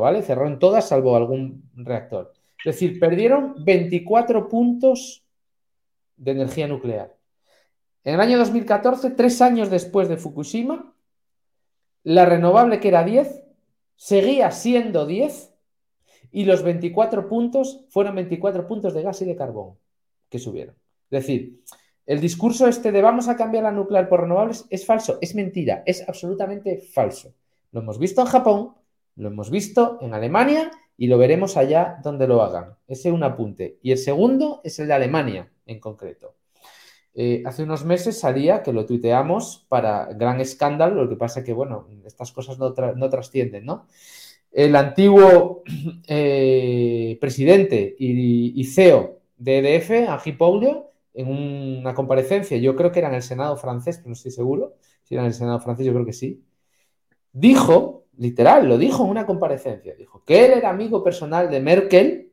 [0.00, 0.22] ¿vale?
[0.22, 2.32] Cerraron todas salvo algún reactor.
[2.58, 5.24] Es decir, perdieron 24 puntos
[6.16, 7.16] de energía nuclear.
[8.02, 10.94] En el año 2014, tres años después de Fukushima,
[12.02, 13.42] la renovable que era 10
[13.96, 15.54] seguía siendo 10
[16.32, 19.78] y los 24 puntos fueron 24 puntos de gas y de carbón
[20.28, 20.74] que subieron.
[21.10, 21.62] Es decir,
[22.06, 25.82] el discurso este de vamos a cambiar la nuclear por renovables es falso, es mentira,
[25.86, 27.32] es absolutamente falso.
[27.72, 28.74] Lo hemos visto en Japón,
[29.16, 32.76] lo hemos visto en Alemania y lo veremos allá donde lo hagan.
[32.86, 33.78] Ese es un apunte.
[33.82, 36.36] Y el segundo es el de Alemania en concreto.
[37.16, 41.52] Eh, hace unos meses salía, que lo tuiteamos para gran escándalo, lo que pasa que,
[41.52, 43.86] bueno, estas cosas no, trascienden, ¿no?
[44.50, 45.62] El antiguo
[46.08, 53.08] eh, presidente y, CEO de EDF, Angi Paulio, en una comparecencia, yo creo que era
[53.08, 55.92] en el Senado francés, pero no estoy seguro, si era en el Senado francés, yo
[55.92, 56.42] creo que sí,
[57.32, 62.32] dijo, literal, lo dijo en una comparecencia, dijo que él era amigo personal de Merkel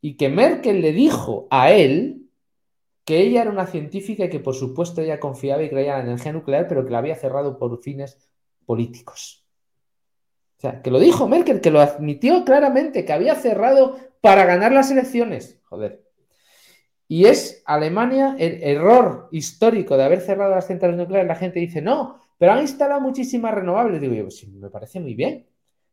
[0.00, 2.22] y que Merkel le dijo a él
[3.04, 6.12] que ella era una científica y que por supuesto ella confiaba y creía en la
[6.12, 8.18] energía nuclear, pero que la había cerrado por fines
[8.64, 9.44] políticos.
[10.58, 14.72] O sea, que lo dijo Merkel, que lo admitió claramente, que había cerrado para ganar
[14.72, 15.60] las elecciones.
[15.64, 16.04] Joder.
[17.08, 21.28] Y es Alemania el error histórico de haber cerrado las centrales nucleares.
[21.28, 24.00] La gente dice, no, pero han instalado muchísimas renovables.
[24.00, 25.46] Digo yo, pues me parece muy bien.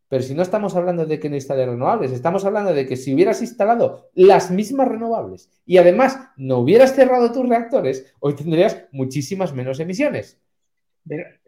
[0.08, 3.14] Pero si no estamos hablando de que no instale renovables, estamos hablando de que si
[3.14, 9.54] hubieras instalado las mismas renovables y además no hubieras cerrado tus reactores, hoy tendrías muchísimas
[9.54, 10.42] menos emisiones.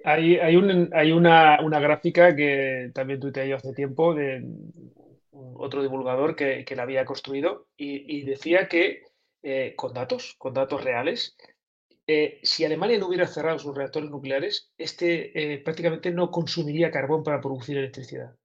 [0.06, 4.46] Hay, hay, una, gráfica que también tuiteé yo hace tiempo de
[5.32, 9.02] otro divulgador que, la había construido y, decía que
[9.42, 11.36] eh, con datos, con datos reales,
[12.08, 17.24] eh, si Alemania no hubiera cerrado sus reactores nucleares, este eh, prácticamente no consumiría carbón
[17.24, 18.36] para producir electricidad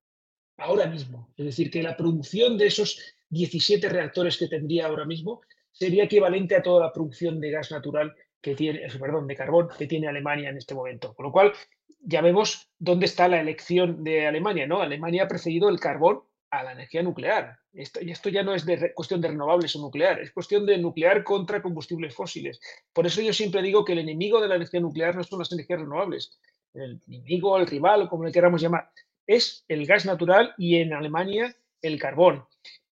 [0.58, 1.32] ahora mismo.
[1.36, 3.00] Es decir, que la producción de esos
[3.30, 5.40] 17 reactores que tendría ahora mismo
[5.72, 9.68] sería equivalente a toda la producción de gas natural que tiene, eh, perdón, de carbón
[9.76, 11.14] que tiene Alemania en este momento.
[11.14, 11.52] Con lo cual,
[12.00, 14.80] ya vemos dónde está la elección de Alemania, ¿no?
[14.80, 16.22] Alemania ha preferido el carbón
[16.58, 17.58] a la energía nuclear.
[17.72, 20.78] Esto, y esto ya no es de cuestión de renovables o nuclear, es cuestión de
[20.78, 22.60] nuclear contra combustibles fósiles.
[22.92, 25.52] Por eso yo siempre digo que el enemigo de la energía nuclear no son las
[25.52, 26.38] energías renovables,
[26.74, 28.90] el enemigo, el rival, como le queramos llamar,
[29.26, 32.44] es el gas natural y en Alemania el carbón.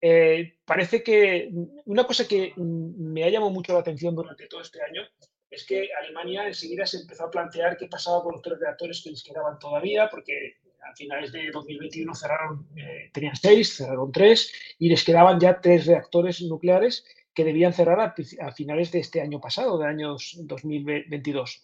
[0.02, 1.50] Eh, parece que
[1.86, 5.02] una cosa que me ha llamado mucho la atención durante todo este año
[5.50, 9.12] es que Alemania enseguida se empezó a plantear qué pasaba con los tres reactores que
[9.12, 10.58] les quedaban todavía, porque
[10.90, 15.86] a finales de 2021 cerraron, eh, tenían seis, cerraron tres y les quedaban ya tres
[15.86, 21.64] reactores nucleares que debían cerrar a, finales de este año pasado, de años 2022.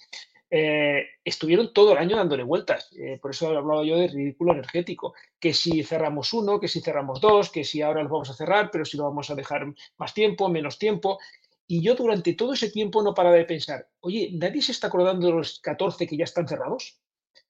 [0.51, 2.89] Eh, estuvieron todo el año dándole vueltas.
[2.97, 5.13] Eh, por eso he hablado yo de ridículo energético.
[5.39, 8.71] Que si cerramos uno, que si cerramos dos, que si ahora los vamos a cerrar,
[8.71, 9.67] pero si lo vamos a dejar
[9.97, 11.19] más tiempo, menos tiempo.
[11.67, 15.27] Y yo durante todo ese tiempo no paraba de pensar, oye, ¿nadie se está acordando
[15.27, 16.99] de los 14 que ya están cerrados?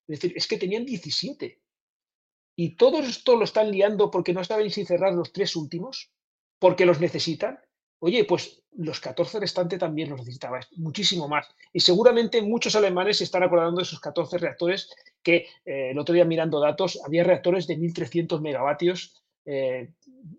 [0.10, 1.62] Es decir, es que tenían 17.
[2.56, 6.12] Y todos esto lo están liando porque no saben si cerrar los tres últimos,
[6.58, 7.60] porque los necesitan.
[8.00, 11.48] Oye, pues los 14 restantes también los necesitaba, muchísimo más.
[11.72, 14.90] Y seguramente muchos alemanes se están acordando de esos 14 reactores
[15.22, 19.92] que eh, el otro día mirando datos, había reactores de 1.300 megavatios eh,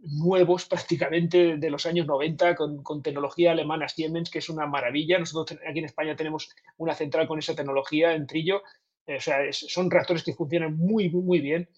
[0.02, 5.18] nuevos prácticamente de los años 90 con, con, tecnología alemana Siemens, que es una maravilla.
[5.18, 8.62] Nosotros aquí en España tenemos una central con esa tecnología en Trillo
[9.06, 11.68] o sea, son reactores que funcionan muy, muy, bien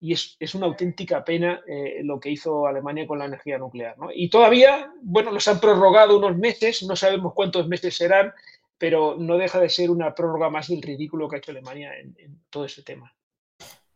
[0.00, 3.96] y es, es una auténtica pena eh, lo que hizo Alemania con la energía nuclear.
[3.98, 4.08] ¿no?
[4.12, 8.32] Y todavía, bueno, nos han prorrogado unos meses, no sabemos cuántos meses serán,
[8.82, 12.16] pero no deja de ser una prórroga más del ridículo que ha hecho Alemania en,
[12.50, 13.14] todo ese tema.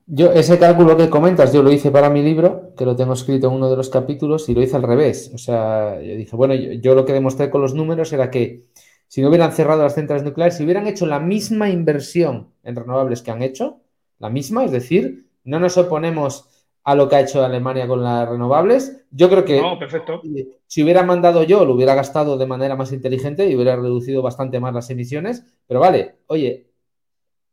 [0.06, 3.48] Yo, ese cálculo que comentas, yo lo hice para mi libro, que lo tengo escrito
[3.48, 5.32] en uno de los capítulos, y lo hice al revés.
[5.34, 8.66] O sea, yo dije, bueno, yo lo que demostré con los números era que
[9.08, 13.22] si no hubieran cerrado las centrales nucleares, si hubieran hecho la misma inversión en renovables
[13.22, 13.80] que han hecho,
[14.18, 16.48] la misma, es decir, no nos oponemos
[16.86, 19.04] a lo que ha hecho Alemania con las renovables.
[19.10, 20.22] Yo creo que perfecto.
[20.66, 24.60] si hubiera mandado yo, lo hubiera gastado de manera más inteligente y hubiera reducido bastante
[24.60, 25.44] más las emisiones.
[25.66, 26.70] Pero vale, oye,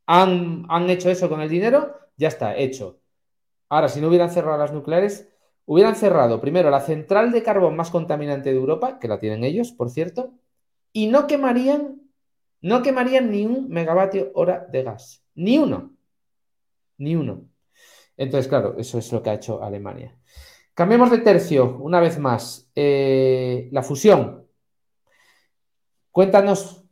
[0.05, 2.99] han, han hecho eso con el dinero, ya está, hecho.
[3.69, 5.27] Ahora, si no hubieran cerrado las nucleares,
[5.65, 9.71] hubieran cerrado primero la central de carbón más contaminante de Europa, que la tienen ellos,
[9.71, 10.31] por cierto,
[10.93, 12.01] y no quemarían,
[12.61, 15.25] no quemarían ni un megavatio hora de gas.
[15.35, 15.91] Ni uno.
[16.97, 17.49] Ni uno.
[18.15, 20.15] Entonces, claro, eso es lo que ha hecho Alemania.
[20.75, 22.69] Cambiemos de tercio, una vez más.
[22.75, 24.47] Eh, la fusión.
[26.11, 26.82] Cuéntanos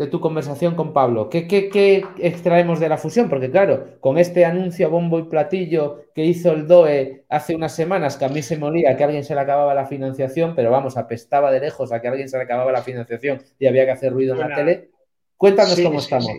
[0.00, 1.28] de tu conversación con Pablo.
[1.28, 3.28] ¿Qué, ¿Qué, extraemos de la fusión?
[3.28, 7.74] Porque claro, con este anuncio a bombo y platillo que hizo el DOE hace unas
[7.74, 10.70] semanas, que a mí se molía que a alguien se le acababa la financiación, pero
[10.70, 13.84] vamos, apestaba de lejos a que a alguien se le acababa la financiación y había
[13.84, 14.90] que hacer ruido en la tele.
[15.36, 16.32] Cuéntanos cómo estamos.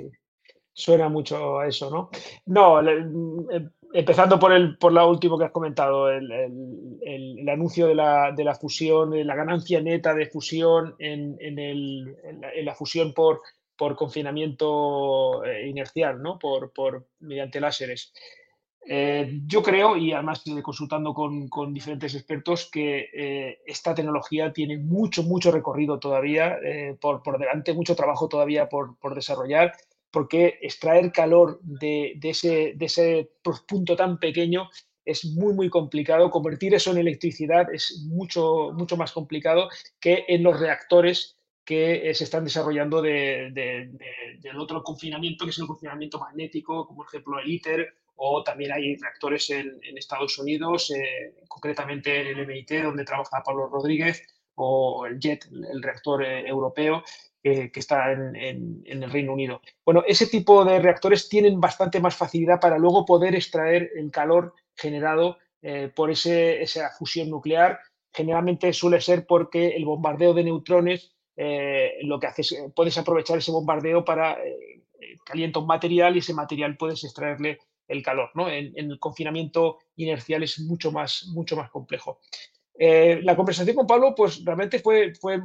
[0.73, 2.09] Suena mucho a eso, ¿no?
[2.47, 8.31] No, em, empezando por el por la último que has comentado, el, anuncio de la,
[8.31, 13.41] de la, fusión, la ganancia neta de fusión en, en, la, fusión por,
[13.75, 16.39] por confinamiento eh, inercial, ¿no?
[16.39, 18.13] por, por mediante láseres.
[18.87, 24.77] Eh, yo creo, y además consultando con, con diferentes expertos, que eh, esta tecnología tiene
[24.77, 26.57] mucho, mucho recorrido todavía
[26.99, 29.73] por, por, delante, mucho trabajo todavía por, por desarrollar
[30.11, 33.31] porque extraer calor de, ese,
[33.67, 34.69] punto tan pequeño
[35.05, 36.29] es muy, muy complicado.
[36.29, 42.13] Convertir eso en electricidad es mucho, mucho más complicado que en los reactores que eh,
[42.13, 47.39] se están desarrollando de, del otro confinamiento, que es el confinamiento magnético, como por ejemplo
[47.39, 47.93] el ITER,
[48.23, 53.67] o también hay reactores en, Estados Unidos, eh, concretamente en el MIT, donde trabaja Pablo
[53.67, 54.21] Rodríguez,
[54.55, 57.03] o el JET, el reactor eh, europeo,
[57.41, 59.61] que está en, el Reino Unido.
[59.83, 64.53] Bueno, ese tipo de reactores tienen bastante más facilidad para luego poder extraer el calor
[64.75, 67.79] generado eh, por ese, esa fusión nuclear.
[68.13, 72.97] Generalmente suele ser porque el bombardeo de neutrones eh, lo que hace es, eh, puedes
[72.97, 74.37] aprovechar ese bombardeo para
[75.25, 78.29] calientar un material y ese material puedes extraerle el calor.
[78.35, 78.49] ¿no?
[78.49, 82.19] En, el confinamiento inercial es mucho más, mucho más complejo.
[82.77, 85.39] la conversación con Pablo, pues realmente fue, fue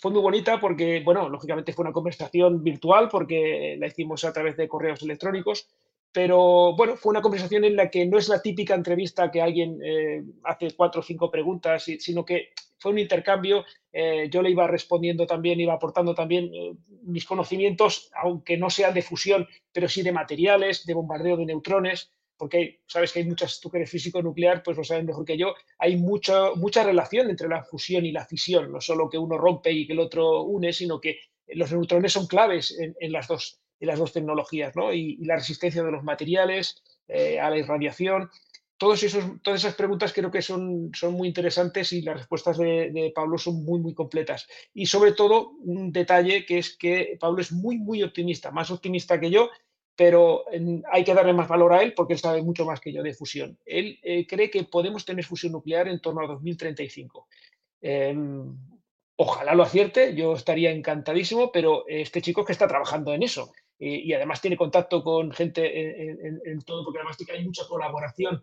[0.00, 4.56] fue muy bonita porque, bueno, lógicamente fue una conversación virtual porque la hicimos a través
[4.56, 5.68] de correos electrónicos,
[6.10, 9.78] pero bueno, fue una conversación en la que no es la típica entrevista que alguien
[9.84, 12.48] eh, hace cuatro o cinco preguntas, sino que
[12.78, 13.64] fue un intercambio.
[13.92, 18.94] Eh, yo le iba respondiendo también, iba aportando también eh, mis conocimientos, aunque no sean
[18.94, 22.10] de fusión, pero sí de materiales, de bombardeo de neutrones
[22.40, 25.36] porque sabes que hay muchas, tú que eres físico nuclear, pues lo sabes mejor que
[25.36, 29.36] yo, hay mucho, mucha relación entre la fusión y la fisión, no solo que uno
[29.36, 31.18] rompe y que el otro une, sino que
[31.48, 34.90] los neutrones son claves en, las, dos, en las dos tecnologías, ¿no?
[34.90, 38.30] Y, la resistencia de los materiales eh, a la irradiación.
[38.78, 43.12] todos esos, todas esas preguntas creo que son, son muy interesantes y las respuestas de,
[43.14, 44.48] Pablo son muy, muy completas.
[44.72, 49.20] Y sobre todo, un detalle que es que Pablo es muy, muy optimista, más optimista
[49.20, 49.50] que yo,
[50.00, 50.46] pero
[50.90, 53.12] hay que darle más valor a él porque él sabe mucho más que yo de
[53.12, 53.58] fusión.
[53.66, 57.28] Él eh, cree que podemos tener fusión nuclear en torno a 2035.
[57.82, 58.56] Em,
[59.16, 64.10] ojalá lo acierte, yo estaría encantadísimo, pero este chico que está trabajando en eso y
[64.14, 66.10] además tiene contacto con gente
[66.50, 68.42] en, todo, porque además hay mucha colaboración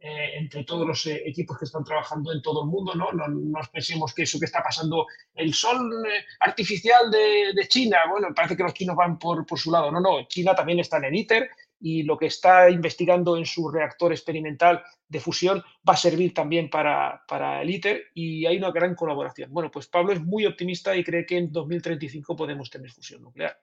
[0.00, 3.10] eh, entre todos los eh, equipos que están trabajando en todo el mundo, ¿no?
[3.10, 8.28] No, nos pensemos que eso que está pasando, el sol eh, artificial de, China, bueno,
[8.32, 11.16] parece que los chinos van por, por, su lado, no, no, China también está en
[11.16, 16.32] ITER y lo que está investigando en su reactor experimental de fusión va a servir
[16.32, 19.52] también para, para el ITER y hay una gran colaboración.
[19.52, 23.58] Bueno, pues Pablo es muy optimista y cree que en 2035 podemos tener fusión nuclear.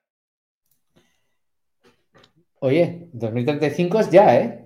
[2.60, 4.66] Oye, 2035 es ya, ¿eh?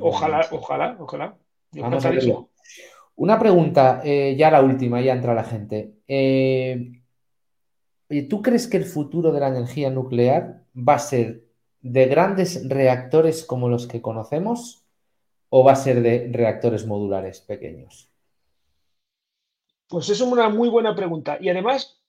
[0.00, 1.38] Ojalá, ojalá, ojalá.
[1.72, 2.50] Vamos a verlo.
[3.16, 5.94] Una pregunta, eh, ya la última, ya entra la gente.
[6.06, 7.02] Eh,
[8.28, 11.44] ¿Tú crees que el futuro de la energía nuclear va a ser
[11.80, 14.84] de grandes reactores como los que conocemos
[15.50, 18.10] o va a ser de reactores modulares pequeños?
[19.88, 21.38] Pues es una muy buena pregunta.
[21.40, 22.00] Y además,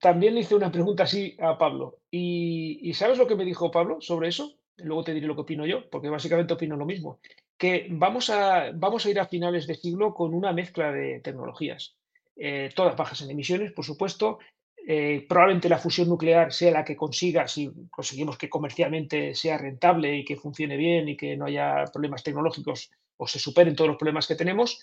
[0.00, 1.98] también le hice una pregunta así a Pablo.
[2.10, 4.56] Y, ¿sabes lo que me dijo Pablo sobre eso?
[4.78, 7.20] Luego te diré lo que opino yo, porque básicamente opino lo mismo.
[7.56, 11.96] Que vamos a, vamos a ir a finales de siglo con una mezcla de tecnologías.
[12.36, 14.38] Eh, todas bajas en emisiones, por supuesto.
[14.86, 20.14] Eh, probablemente la fusión nuclear sea la que consiga, si conseguimos que comercialmente sea rentable
[20.14, 23.96] y que funcione bien y que no haya problemas tecnológicos o se superen todos los
[23.96, 24.82] problemas que tenemos.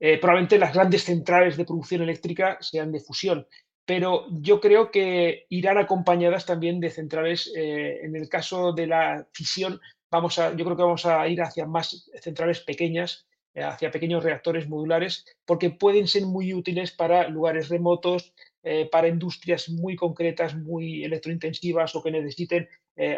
[0.00, 3.46] Eh, probablemente las grandes centrales de producción eléctrica sean de fusión
[3.84, 7.52] pero yo creo que irán acompañadas también de centrales.
[7.56, 9.80] Eh, en el caso de la fisión,
[10.10, 14.22] vamos a, yo creo que vamos a ir hacia más centrales pequeñas, eh, hacia pequeños
[14.22, 20.54] reactores modulares, porque pueden ser muy útiles para lugares remotos, eh, para industrias muy concretas,
[20.54, 22.68] muy electrointensivas o que necesiten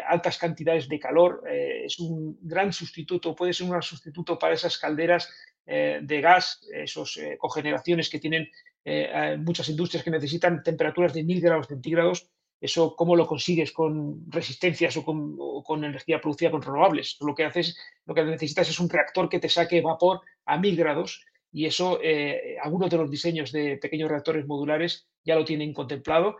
[0.07, 1.43] altas cantidades de calor.
[1.49, 5.29] es un gran sustituto, puede ser un sustituto para esas calderas
[5.65, 8.47] de gas, esas cogeneraciones que tienen
[8.87, 12.29] eh, muchas industrias que necesitan temperaturas de 1000 grados centígrados.
[12.61, 17.17] Eso, ¿cómo lo consigues con resistencias o con, energía producida con renovables?
[17.19, 20.77] Lo que haces, lo que necesitas es un reactor que te saque vapor a 1000
[20.77, 25.73] grados y eso eh, algunos de los diseños de pequeños reactores modulares ya lo tienen
[25.73, 26.37] contemplado.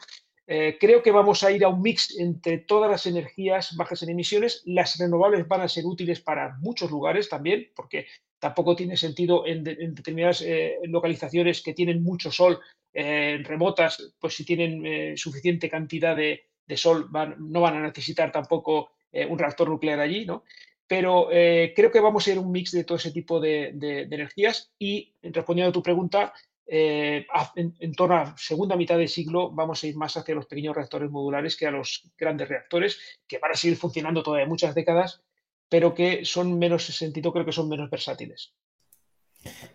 [0.47, 4.09] Eh, creo que vamos a ir a un mix entre todas las energías bajas en
[4.09, 4.61] emisiones.
[4.65, 8.05] Las renovables van a ser útiles para muchos lugares también, porque
[8.45, 12.59] tampoco tiene sentido en, determinadas eh, localizaciones que tienen mucho sol,
[12.93, 16.43] eh, remotas, pues si tienen suficiente cantidad de,
[16.75, 18.91] sol, no van a necesitar tampoco
[19.29, 20.43] un reactor nuclear allí, ¿no?
[20.87, 23.69] Pero creo que vamos a ir un mix de todo ese tipo de,
[24.11, 26.33] energías y respondiendo a tu pregunta,
[26.67, 30.75] eh, en, torno a segunda mitad del siglo vamos a ir más hacia los pequeños
[30.75, 35.21] reactores modulares que a los grandes reactores, que van a seguir funcionando todavía muchas décadas,
[35.69, 38.53] pero que son menos sentido, creo que son menos versátiles.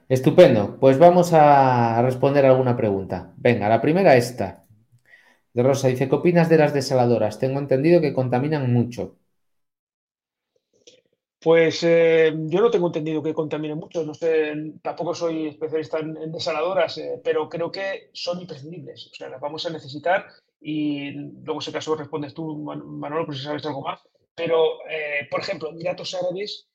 [0.08, 0.78] Estupendo.
[0.80, 3.32] Pues vamos a responder alguna pregunta.
[3.36, 4.66] Venga, la primera esta.
[5.52, 7.38] De Rosa dice, ¿qué opinas de las desaladoras?
[7.38, 9.16] Tengo entendido que contaminan mucho.
[11.40, 16.30] Pues eh, yo no tengo entendido que contamine mucho, no sé, tampoco soy especialista en,
[16.30, 20.26] desaladoras, eh, pero creo que son imprescindibles, o sea, las vamos a necesitar
[20.60, 24.00] y luego si acaso respondes tú, Manolo, pues si sabes algo más,
[24.40, 26.66] pero, eh, por ejemplo, Emiratos Árabes,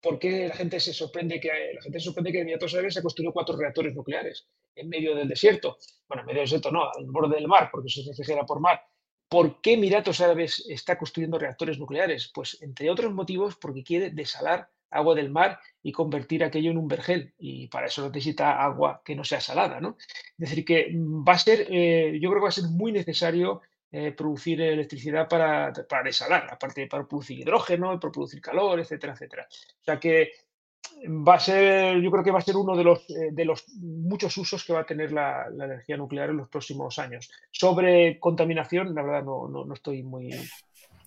[0.00, 3.02] ¿por qué la gente se sorprende que la gente se sorprende que Emiratos Árabes se
[3.02, 5.76] construyó cuatro reactores nucleares en medio del desierto?
[6.08, 8.58] Bueno, en medio del desierto no, al borde del mar, porque eso se refrigera por
[8.58, 8.80] mar,
[9.28, 12.30] ¿Por qué Emiratos Árabes está construyendo reactores nucleares?
[12.32, 16.86] Pues entre otros motivos porque quiere desalar agua del mar y convertir aquello en un
[16.86, 19.96] vergel y para eso necesita agua que no sea salada, ¿no?
[19.98, 23.60] Es decir, que va a ser, eh, yo creo que va a ser muy necesario
[23.96, 29.46] eh, producir electricidad para, para desalar, aparte para producir hidrógeno, para producir calor, etcétera, etcétera.
[29.48, 30.32] O sea que
[31.06, 33.68] va a ser, yo creo que va a ser uno de los, eh, de los
[33.78, 37.30] muchos usos que va a tener la, energía nuclear en los próximos años.
[37.52, 40.30] Sobre contaminación, la verdad no, no, estoy muy...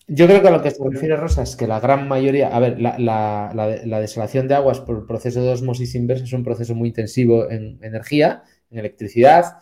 [0.08, 2.60] Yo creo que a lo que se refiere Rosa es que la gran mayoría, a
[2.62, 6.46] ver, la, la, la, desalación de aguas por el proceso de osmosis inversa es un
[6.46, 9.58] proceso muy intensivo en energía, en electricidad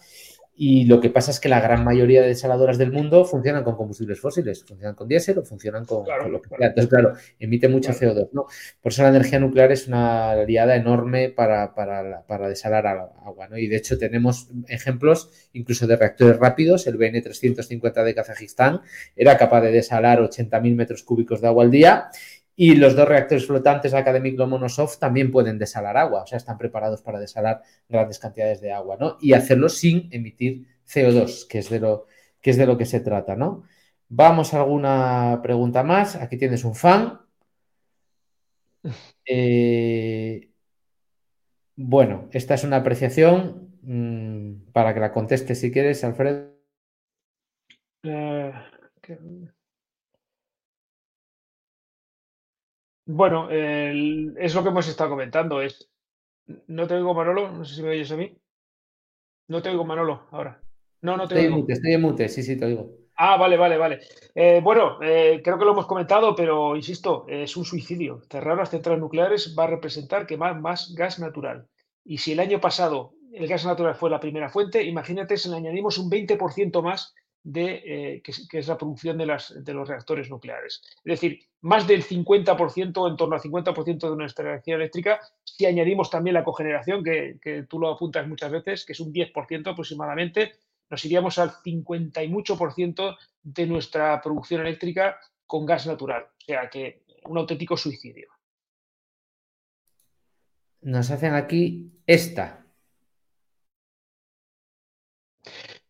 [0.57, 3.75] y lo que pasa es que la gran mayoría de desaladoras del mundo funcionan con
[3.75, 6.67] combustibles fósiles, funcionan con diésel o funcionan con, lo que sea.
[6.67, 8.29] Entonces, claro, emite mucho CO2.
[8.31, 8.45] ¿no?
[8.81, 13.49] Por eso la energía nuclear es una aliada enorme para, para, desalar agua.
[13.49, 13.57] ¿no?
[13.57, 16.87] Y de hecho tenemos ejemplos incluso de reactores rápidos.
[16.87, 18.79] El BN350 de Kazajistán
[19.15, 22.09] era capaz de desalar 80.000 metros cúbicos de agua al día
[22.55, 27.01] Y los dos reactores flotantes Academic Lomonosov también pueden desalar agua, o sea, están preparados
[27.01, 29.17] para desalar grandes cantidades de agua, ¿no?
[29.19, 32.07] Y hacerlo sin emitir CO2, que es de lo
[32.41, 33.63] que, es de lo que se trata, ¿no?
[34.07, 36.15] Vamos a alguna pregunta más.
[36.15, 37.21] Aquí tienes un fan.
[39.27, 40.51] Eh,
[41.75, 46.53] bueno, esta es una apreciación mm, para que la conteste si quieres, Alfredo.
[48.03, 48.53] Eh,
[53.05, 55.61] bueno, es lo que hemos estado comentando.
[55.61, 55.89] Es,
[56.67, 57.51] no te oigo, Manolo.
[57.51, 58.35] No sé si me oyes a mí.
[59.47, 60.61] No te oigo, Manolo, ahora.
[61.01, 62.89] No, no te estoy En mute, estoy en mute, sí, sí, te oigo.
[63.17, 63.99] Ah, vale, vale, vale.
[64.33, 68.21] Eh, bueno, eh, creo que lo hemos comentado, pero insisto, es un suicidio.
[68.29, 71.67] Cerrar las centrales nucleares va a representar quemar más gas natural.
[72.03, 75.57] Y si el año pasado el gas natural fue la primera fuente, imagínate si le
[75.57, 77.13] añadimos un 20% más
[77.45, 80.81] de, eh, que, es la producción de, las, de, los reactores nucleares.
[80.97, 86.09] Es decir, más del 50%, en torno al 50% de nuestra energía eléctrica, si añadimos
[86.09, 90.53] también la cogeneración, que, que, tú lo apuntas muchas veces, que es un 10% aproximadamente,
[90.89, 96.23] nos iríamos al 50 y mucho por ciento de nuestra producción eléctrica con gas natural.
[96.23, 98.29] O sea que un auténtico suicidio.
[100.81, 102.65] Nos hacen aquí esta.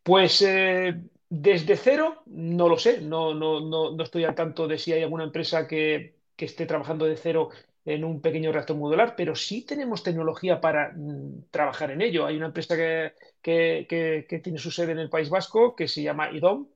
[0.03, 1.01] Pues eh,
[1.41, 5.25] desde cero, no lo sé, no, no, no, estoy al tanto de si hay alguna
[5.25, 7.49] empresa que, esté trabajando de cero
[7.85, 12.25] en un pequeño reactor modular, pero sí tenemos tecnología para mm, trabajar en ello.
[12.25, 16.31] Hay una empresa que, que, tiene su sede en el País Vasco que se llama
[16.31, 16.67] IDOM,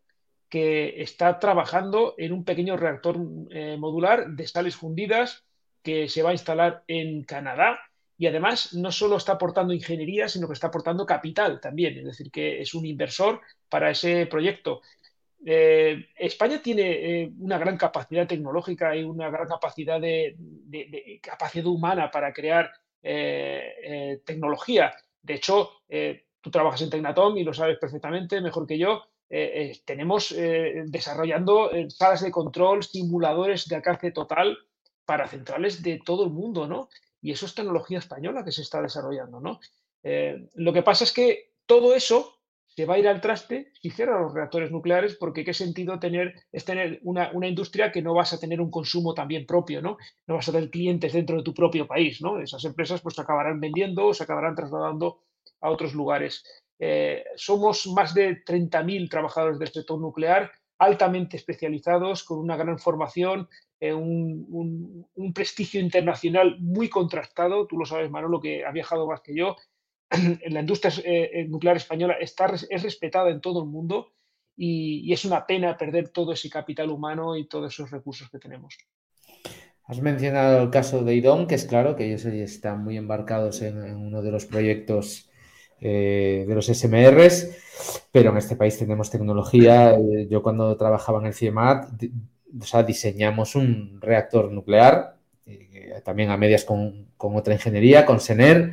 [0.50, 3.18] que está trabajando en un pequeño reactor
[3.52, 5.46] eh, modular de sales fundidas
[5.84, 7.80] que se va a instalar en Canadá
[8.20, 12.30] y además no solo está aportando ingeniería, sino que está aportando capital también, es decir,
[12.30, 13.40] que es un inversor
[13.70, 14.82] para ese proyecto.
[15.46, 16.82] Eh, España tiene
[17.22, 20.36] eh, una gran capacidad tecnológica y una gran capacidad de,
[21.24, 22.70] capacidad humana para crear
[23.02, 24.94] eh, tecnología.
[25.22, 25.70] De hecho,
[26.42, 29.02] tú trabajas en Tecnatom y lo sabes perfectamente, mejor que yo.
[29.86, 30.36] tenemos
[30.88, 34.58] desarrollando salas de control, simuladores de alcance total
[35.06, 36.90] para centrales de todo el mundo, ¿no?
[37.22, 39.60] Y eso es tecnología española que se está desarrollando, ¿no?
[40.04, 43.90] Eh, lo que pasa es que todo eso se va a ir al traste si
[43.90, 48.32] cierran los reactores nucleares, porque qué sentido tener, es tener una, industria que no vas
[48.32, 49.98] a tener un consumo también propio, ¿no?
[50.28, 52.40] No vas a tener clientes dentro de tu propio país, ¿no?
[52.40, 55.24] Esas empresas pues se acabarán vendiendo o se acabarán trasladando
[55.60, 56.44] a otros lugares.
[56.80, 63.50] Eh, somos más de 30.000 trabajadores del sector nuclear, altamente especializados, con una gran formación,
[63.82, 67.66] eh, un, prestigio internacional muy contrastado.
[67.66, 69.56] Tú lo sabes, Manolo, que ha viajado más que yo.
[70.12, 74.12] En la industria eh, eh, nuclear española está, es respetada en todo el mundo
[74.58, 78.78] y, es una pena perder todo ese capital humano y todos esos recursos que tenemos.
[79.86, 83.78] Has mencionado el caso de IDOM, que es claro que ellos están muy embarcados en,
[83.96, 85.30] uno de los proyectos
[85.80, 89.98] de los SMRs, pero en este país tenemos tecnología.
[90.30, 91.88] Yo cuando trabajaba en el CIEMAT
[92.60, 98.72] o sea, diseñamos un reactor nuclear, eh, también a medias con, otra ingeniería, con SENER.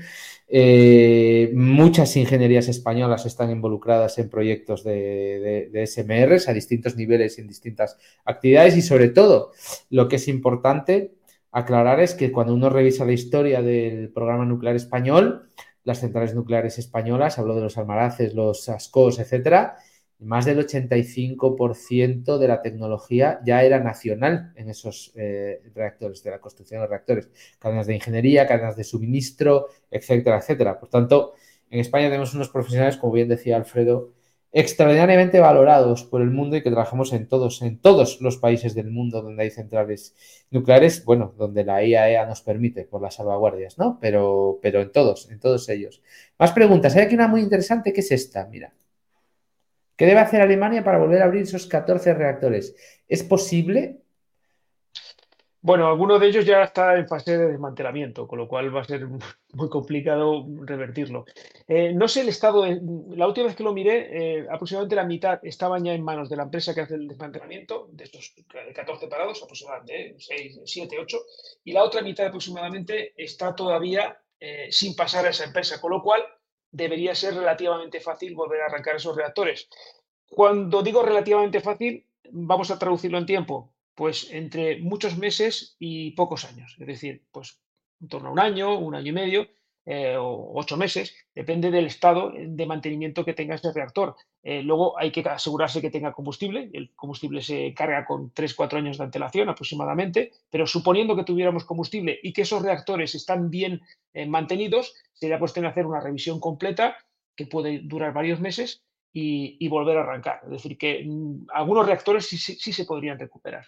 [0.49, 7.49] Eh, muchas ingenierías españolas están involucradas en proyectos de, SMRs a distintos niveles y en
[7.49, 9.51] distintas actividades y sobre todo
[9.91, 11.15] lo que es importante
[11.51, 15.49] aclarar es que cuando uno revisa la historia del programa nuclear español,
[15.83, 19.77] las centrales nucleares españolas, hablo de los almaraces, los ascos, etcétera,
[20.19, 26.41] más del 85% de la tecnología ya era nacional en esos eh, reactores, de la
[26.41, 30.79] construcción de reactores, cadenas de ingeniería, cadenas de suministro, etcétera, etcétera.
[30.81, 31.35] Por tanto,
[31.71, 34.13] en España tenemos unos profesionales, como bien decía Alfredo,
[34.53, 38.91] extraordinariamente valorados por el mundo y que trabajamos en todos, en todos los países del
[38.91, 40.15] mundo donde hay centrales
[40.51, 43.99] nucleares, bueno, donde la IAEA e nos permite por las salvaguardias, ¿no?
[44.01, 46.01] Pero, pero en todos, en todos ellos.
[46.39, 46.97] Más preguntas.
[46.97, 48.73] Hay aquí una muy interesante que es esta, mira.
[49.97, 52.77] ¿Qué debe hacer Alemania para volver a abrir esos 14 reactores?
[53.09, 54.03] ¿Es posible?
[55.67, 58.85] Bueno, alguno de ellos ya está en fase de desmantelamiento, con lo cual va a
[58.85, 59.09] ser
[59.55, 61.25] muy complicado revertirlo.
[61.67, 65.41] Eh, no sé el estado, la última vez que lo miré, eh, aproximadamente la mitad
[65.43, 68.33] estaban ya en manos de la empresa que hace el desmantelamiento, de estos
[68.75, 71.19] 14 parados, aproximadamente 6, 7, 8,
[71.65, 76.01] y la otra mitad aproximadamente está todavía eh, sin pasar a esa empresa, con lo
[76.01, 76.23] cual
[76.71, 79.69] debería ser relativamente fácil volver a arrancar esos reactores.
[80.29, 86.45] Cuando digo relativamente fácil, vamos a traducirlo en tiempo, pues entre muchos meses y pocos
[86.45, 87.61] años, es decir, pues
[88.01, 89.49] en torno a un año, un año y medio,
[89.89, 94.17] eh, o ocho meses, depende del estado de mantenimiento que tenga ese reactor.
[94.43, 98.99] Eh, luego hay que asegurarse que tenga combustible, el combustible se carga con 3-4 años
[98.99, 103.81] de antelación aproximadamente, pero suponiendo que tuviéramos combustible y que esos reactores están bien
[104.13, 106.97] eh, mantenidos, sería cuestión de hacer una revisión completa
[107.37, 108.83] que puede durar varios meses
[109.19, 110.41] y, volver a arrancar.
[110.45, 113.65] Es decir, que mm, algunos reactores sí, sí, se podrían recuperar.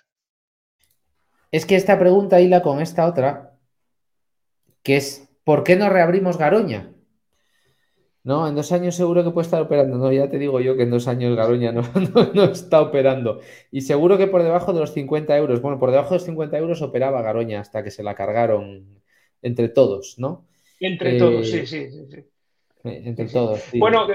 [1.50, 3.54] Es que esta pregunta hila con esta otra,
[4.82, 6.92] que es ¿por qué no reabrimos Garoña?
[8.24, 9.96] No, en dos años seguro que puede estar operando.
[9.96, 11.82] No, ya te digo yo que en dos años Garoña no,
[12.52, 13.40] está operando.
[13.70, 16.58] Y seguro que por debajo de los 50 euros, bueno, por debajo de los 50
[16.58, 19.00] euros operaba Garoña hasta que se la cargaron
[19.40, 20.46] entre todos, ¿no?
[20.78, 22.18] Entre todos, sí, sí, sí.
[22.84, 23.62] Eh, entre todos.
[23.78, 24.06] Bueno,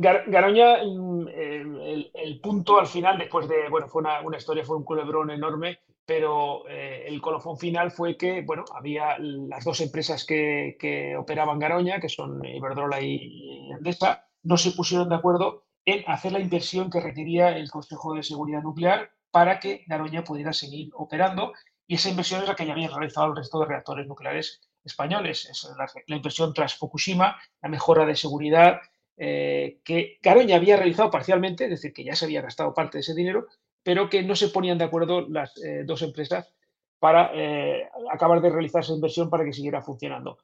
[0.00, 5.30] Garoña, mm, el, punto al final, después de, bueno, fue una, historia, fue un culebrón
[5.30, 11.58] enorme pero eh, el colofón final fue que, bueno, había las dos empresas que, operaban
[11.58, 16.90] Garoña, que son Iberdrola y Endesa, no se pusieron de acuerdo en hacer la inversión
[16.90, 21.52] que requería el Consejo de Seguridad Nuclear para que Garoña pudiera seguir operando,
[21.86, 25.46] y esa inversión es la que ya había realizado el resto de reactores nucleares españoles,
[25.50, 25.68] es
[26.06, 28.80] la, inversión tras Fukushima, la mejora de seguridad,
[29.18, 33.00] eh, que Garoña había realizado parcialmente, es decir, que ya se había gastado parte de
[33.00, 33.46] ese dinero,
[33.82, 36.52] pero que no se ponían de acuerdo las eh, dos empresas
[36.98, 40.38] para eh, acabar de realizar esa inversión para que siguiera funcionando.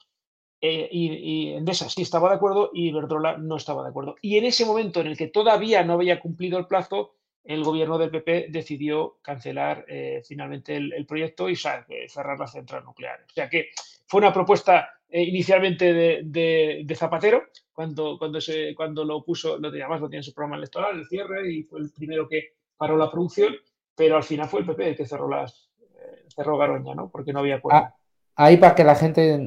[0.60, 4.16] Eh, y, Endesa sí estaba de acuerdo y Iberdrola no estaba de acuerdo.
[4.22, 7.98] Y en ese momento en el que todavía no había cumplido el plazo, el gobierno
[7.98, 9.84] del PP decidió cancelar
[10.26, 13.26] finalmente el, proyecto y cerrar la central nuclear.
[13.28, 13.68] O sea que
[14.06, 15.92] fue una propuesta inicialmente
[16.24, 20.98] de, Zapatero, cuando, cuando, se, cuando lo puso, lo, además lo en su programa electoral,
[20.98, 23.54] el cierre, y fue el primero que, paró la producción,
[23.94, 27.08] pero al final fue el PP el que cerró las eh, cerró Garoña, ¿no?
[27.08, 27.78] Porque no había acuerdo.
[27.78, 27.94] Ah,
[28.36, 29.38] ahí para que la gente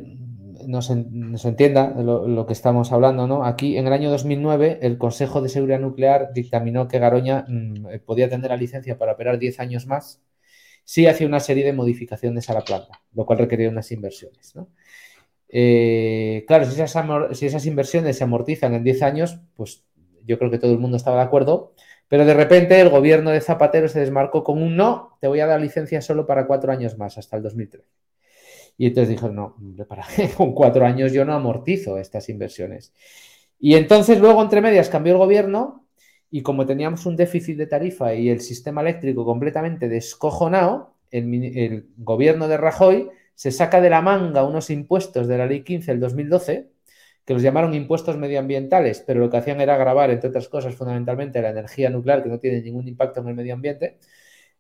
[0.66, 3.46] nos, entienda lo, que estamos hablando, ¿no?
[3.46, 8.30] Aquí en el año 2009 el Consejo de Seguridad Nuclear dictaminó que Garoña mm, podía
[8.30, 10.22] tener la licencia para operar 10 años más
[10.88, 14.70] si hacía una serie de modificaciones a la planta, lo cual requería unas inversiones, ¿no?
[15.50, 17.06] Eh, claro, si esas,
[17.38, 19.84] si esas inversiones se amortizan en 10 años, pues
[20.26, 21.74] yo creo que todo el mundo estaba de acuerdo,
[22.08, 25.46] pero de repente el gobierno de Zapatero se desmarcó con un no, te voy a
[25.46, 27.86] dar licencia solo para cuatro años más, hasta el 2013.
[28.78, 29.58] Y entonces dijo, no,
[29.90, 30.06] ¿para
[30.38, 32.94] Con cuatro años yo no amortizo estas inversiones.
[33.60, 35.87] Y entonces luego, entre medias, cambió el gobierno
[36.30, 42.48] y como teníamos un déficit de tarifa y el sistema eléctrico completamente descojonado, el, gobierno
[42.48, 46.70] de Rajoy se saca de la manga unos impuestos de la Ley 15 del 2012
[47.26, 51.42] que los llamaron impuestos medioambientales, pero lo que hacían era grabar, entre otras cosas, fundamentalmente
[51.42, 53.98] la energía nuclear, que no tiene ningún impacto en el medio ambiente,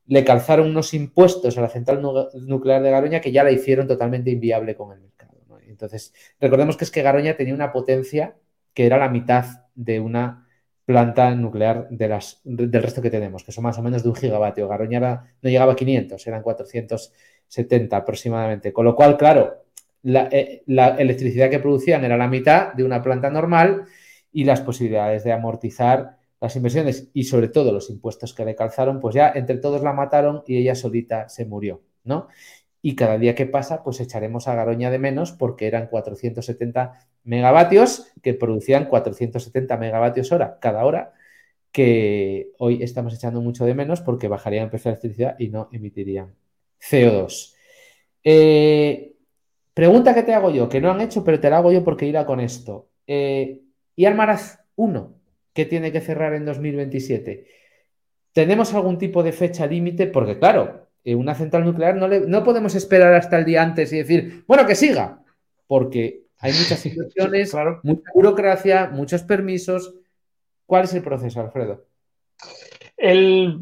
[0.06, 4.32] le calzaron unos impuestos a la central nuclear de Garoña que ya la hicieron totalmente
[4.32, 5.34] inviable con el mercado.
[5.66, 8.36] Entonces, recordemos que es que Garoña tenía una potencia
[8.74, 9.46] que era la mitad
[9.76, 10.47] de una
[10.88, 14.16] planta nuclear de las, del resto que tenemos, que son más o menos de un
[14.16, 14.70] gigavatio.
[14.70, 15.02] Garoña
[15.42, 18.72] no llegaba a 500, eran 470 aproximadamente.
[18.72, 19.66] Con lo cual, claro,
[20.02, 23.84] eh, la, electricidad que producían era la mitad de una planta normal
[24.32, 29.02] y las posibilidades de amortizar las inversiones y sobre todo los impuestos que le calzaron,
[29.02, 32.30] pues ya entre todos la mataron y ella solita se murió, ¿no?
[32.82, 36.94] Y cada día que pasa, pues echaremos a Garoña de menos porque eran 470
[37.24, 41.14] megavatios que producían 470 megavatios hora cada hora,
[41.72, 45.70] que hoy estamos echando mucho de menos porque bajarían el precio de electricidad y no
[45.72, 46.34] emitirían
[46.80, 47.54] CO2.
[48.24, 49.18] Eh,
[49.78, 52.08] Pregunta que te hago yo, que no han hecho, pero te la hago yo porque
[52.08, 52.90] irá con esto.
[53.06, 53.62] Eh,
[53.96, 55.14] ¿Y Almaraz 1,
[55.54, 57.46] que tiene que cerrar en 2027?
[58.34, 60.08] ¿Tenemos algún tipo de fecha límite?
[60.08, 64.44] Porque, claro, una central nuclear no, no podemos esperar hasta el día antes y decir,
[64.48, 65.24] bueno, que siga,
[65.68, 69.94] porque hay muchas situaciones, mucha burocracia, muchos permisos.
[70.66, 71.86] ¿Cuál es el proceso, Alfredo?
[72.98, 73.62] El,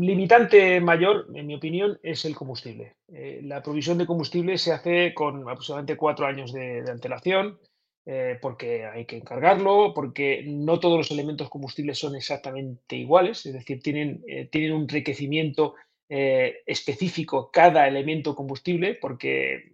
[0.00, 2.96] limitante mayor, en mi opinión, es el combustible.
[3.12, 7.58] Eh, la provisión de combustible se hace con aproximadamente cuatro años de, antelación,
[8.06, 13.52] eh, porque hay que encargarlo, porque no todos los elementos combustibles son exactamente iguales, es
[13.52, 15.74] decir, tienen, eh, tienen un enriquecimiento
[16.08, 19.72] específico cada elemento combustible, porque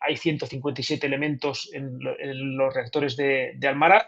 [0.00, 1.98] hay 157 elementos en,
[2.56, 4.06] los reactores de, de Almaraz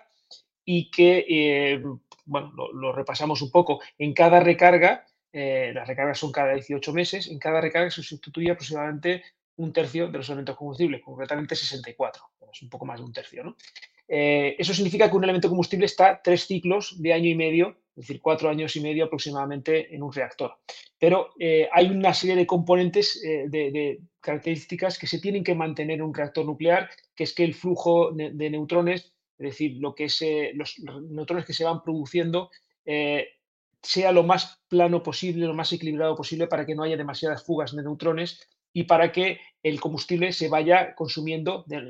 [0.64, 1.82] y que
[2.26, 7.28] bueno, lo, repasamos un poco, en cada recarga, eh, las recargas son cada 18 meses,
[7.28, 9.22] en cada recarga se sustituye aproximadamente
[9.56, 13.44] un tercio de los elementos combustibles, concretamente 64, es un poco más de un tercio.
[13.44, 13.56] ¿no?
[14.08, 18.08] Eh, eso significa que un elemento combustible está tres ciclos de año y medio es
[18.08, 20.56] decir, cuatro años y medio aproximadamente en un reactor.
[20.98, 25.96] Pero eh, hay una serie de componentes, eh, de, características que se tienen que mantener
[25.96, 30.04] en un reactor nuclear, que es que el flujo de, neutrones, es decir, lo que
[30.04, 30.78] es, eh, los
[31.10, 32.50] neutrones que se van produciendo,
[33.82, 37.76] sea lo más plano posible, lo más equilibrado posible para que no haya demasiadas fugas
[37.76, 38.40] de neutrones
[38.74, 41.80] y para que el combustible se vaya consumiendo de,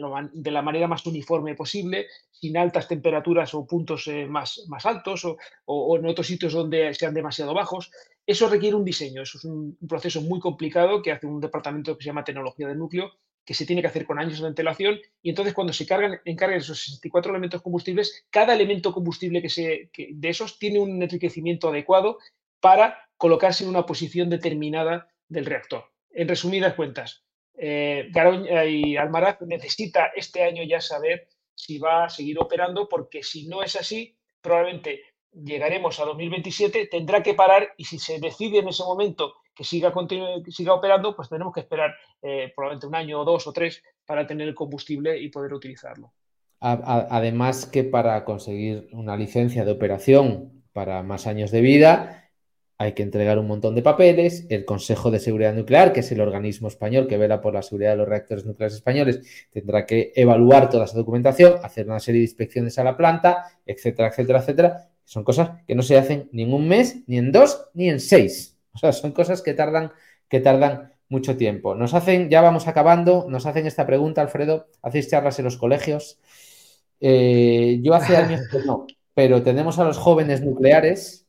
[0.50, 5.26] la manera más uniforme posible, sin altas temperaturas o puntos eh, más, altos
[5.64, 7.90] o, en otros sitios donde sean demasiado bajos.
[8.24, 12.04] Eso requiere un diseño, eso es un, proceso muy complicado que hace un departamento que
[12.04, 13.10] se llama tecnología del núcleo,
[13.44, 16.58] que se tiene que hacer con años de antelación y entonces cuando se cargan, encargan
[16.58, 22.18] esos 64 elementos combustibles, cada elemento combustible que se, de esos tiene un enriquecimiento adecuado
[22.60, 27.24] para colocarse en una posición determinada del reactor en resumidas cuentas,
[27.56, 33.22] eh, Garoña y Almaraz necesita este año ya saber si va a seguir operando, porque
[33.22, 38.58] si no es así, probablemente llegaremos a 2027, tendrá que parar y si se decide
[38.58, 39.92] en ese momento que siga,
[40.48, 44.26] siga operando, pues tenemos que esperar eh, probablemente un año o dos o tres para
[44.26, 46.12] tener el combustible y poder utilizarlo.
[46.60, 52.23] Además que para conseguir una licencia de operación para más años de vida,
[52.76, 54.46] hay que entregar un montón de papeles.
[54.48, 57.92] El Consejo de Seguridad Nuclear, que es el organismo español que vela por la seguridad
[57.92, 62.26] de los reactores nucleares españoles, tendrá que evaluar toda esa documentación, hacer una serie de
[62.26, 64.88] inspecciones a la planta, etcétera, etcétera, etcétera.
[65.04, 68.00] Son cosas que no se hacen ni en un mes, ni en dos, ni en
[68.00, 68.56] seis.
[68.72, 69.92] O sea, son cosas que tardan,
[70.28, 71.74] que tardan mucho tiempo.
[71.74, 76.18] Nos hacen, ya vamos acabando, nos hacen esta pregunta, Alfredo, ¿hacéis charlas en los colegios?
[77.00, 81.23] Eh, yo hace años que no, pero tenemos a los jóvenes nucleares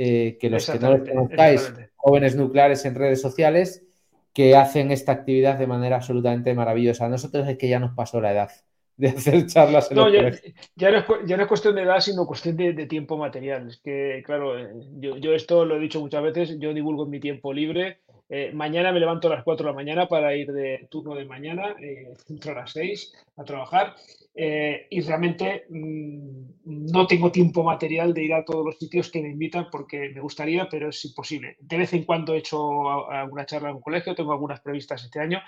[0.00, 3.84] eh, que los que no los conozcáis, jóvenes nucleares en redes sociales,
[4.32, 7.06] que hacen esta actividad de manera absolutamente maravillosa.
[7.06, 8.50] A nosotros es que ya nos pasó la edad
[8.96, 10.30] de hacer charlas en no, ya,
[10.76, 13.66] ya, no es, ya, no es, cuestión de edad, sino cuestión de, tiempo material.
[13.66, 17.10] Es que, claro, eh, yo, yo, esto lo he dicho muchas veces, yo divulgo en
[17.10, 17.98] mi tiempo libre.
[18.30, 21.24] Eh, mañana me levanto a las 4 de la mañana para ir de turno de
[21.24, 23.96] mañana, eh, entro a las 6 a trabajar
[24.34, 29.22] eh, y realmente mm, no tengo tiempo material de ir a todos los sitios que
[29.22, 31.56] me invitan porque me gustaría, pero es imposible.
[31.60, 35.20] De vez en cuando he hecho alguna charla en un colegio, tengo algunas previstas este
[35.20, 35.40] año,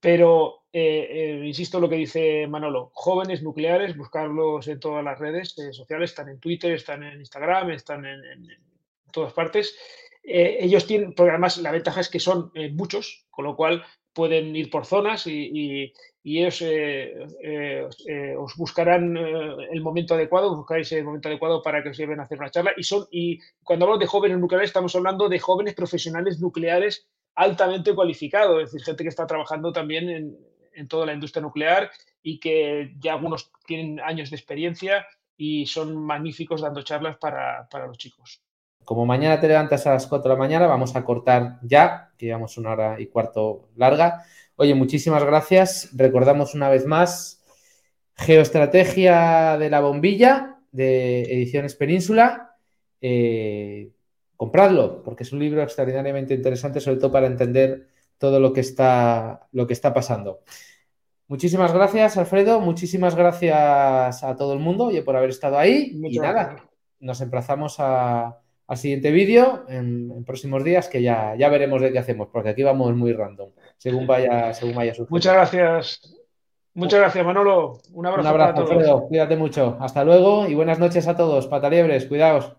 [0.00, 6.10] pero insisto en lo que dice Manolo, jóvenes nucleares, buscarlos en todas las redes sociales,
[6.10, 8.48] están en Twitter, están en Instagram, están en
[9.12, 9.76] todas partes
[10.22, 14.54] eh, ellos tienen, además la ventaja es que son eh, muchos, con lo cual pueden
[14.54, 15.92] ir por zonas y,
[16.24, 17.16] ellos eh,
[18.38, 22.38] os buscarán el momento adecuado, buscáis el momento adecuado para que os lleven a hacer
[22.38, 22.72] una charla.
[22.76, 27.94] Y, son, y cuando hablamos de jóvenes nucleares, estamos hablando de jóvenes profesionales nucleares altamente
[27.94, 30.08] cualificados, es decir, gente que está trabajando también
[30.74, 31.90] en, toda la industria nuclear
[32.22, 37.98] y que ya algunos tienen años de experiencia y son magníficos dando charlas para los
[37.98, 38.42] chicos.
[38.84, 42.26] Como mañana te levantas a las 4 de la mañana, vamos a cortar ya, que
[42.26, 44.24] llevamos una hora y cuarto larga.
[44.56, 45.90] Oye, muchísimas gracias.
[45.94, 47.42] Recordamos una vez más
[48.14, 52.56] Geoestrategia de la Bombilla de Ediciones Península.
[53.00, 53.90] Eh,
[54.36, 57.88] compradlo, porque es un libro extraordinariamente interesante, sobre todo para entender
[58.18, 60.40] todo lo que está, lo que está pasando.
[61.28, 62.60] Muchísimas gracias, Alfredo.
[62.60, 65.98] Muchísimas gracias a todo el mundo oye, por haber estado ahí.
[66.04, 66.56] y nada,
[67.00, 68.41] nos emplazamos a,
[68.72, 72.62] al siguiente vídeo en, próximos días que ya, ya veremos de qué hacemos, porque aquí
[72.62, 76.16] vamos muy random, según vaya, según vaya Muchas gracias.
[76.72, 77.80] Muchas gracias, Manolo.
[77.92, 78.22] Un abrazo.
[78.22, 79.08] Un abrazo, Alfredo.
[79.08, 79.76] Cuídate mucho.
[79.78, 81.48] Hasta luego y buenas noches a todos.
[81.48, 82.56] Pataliebres, cuidaos.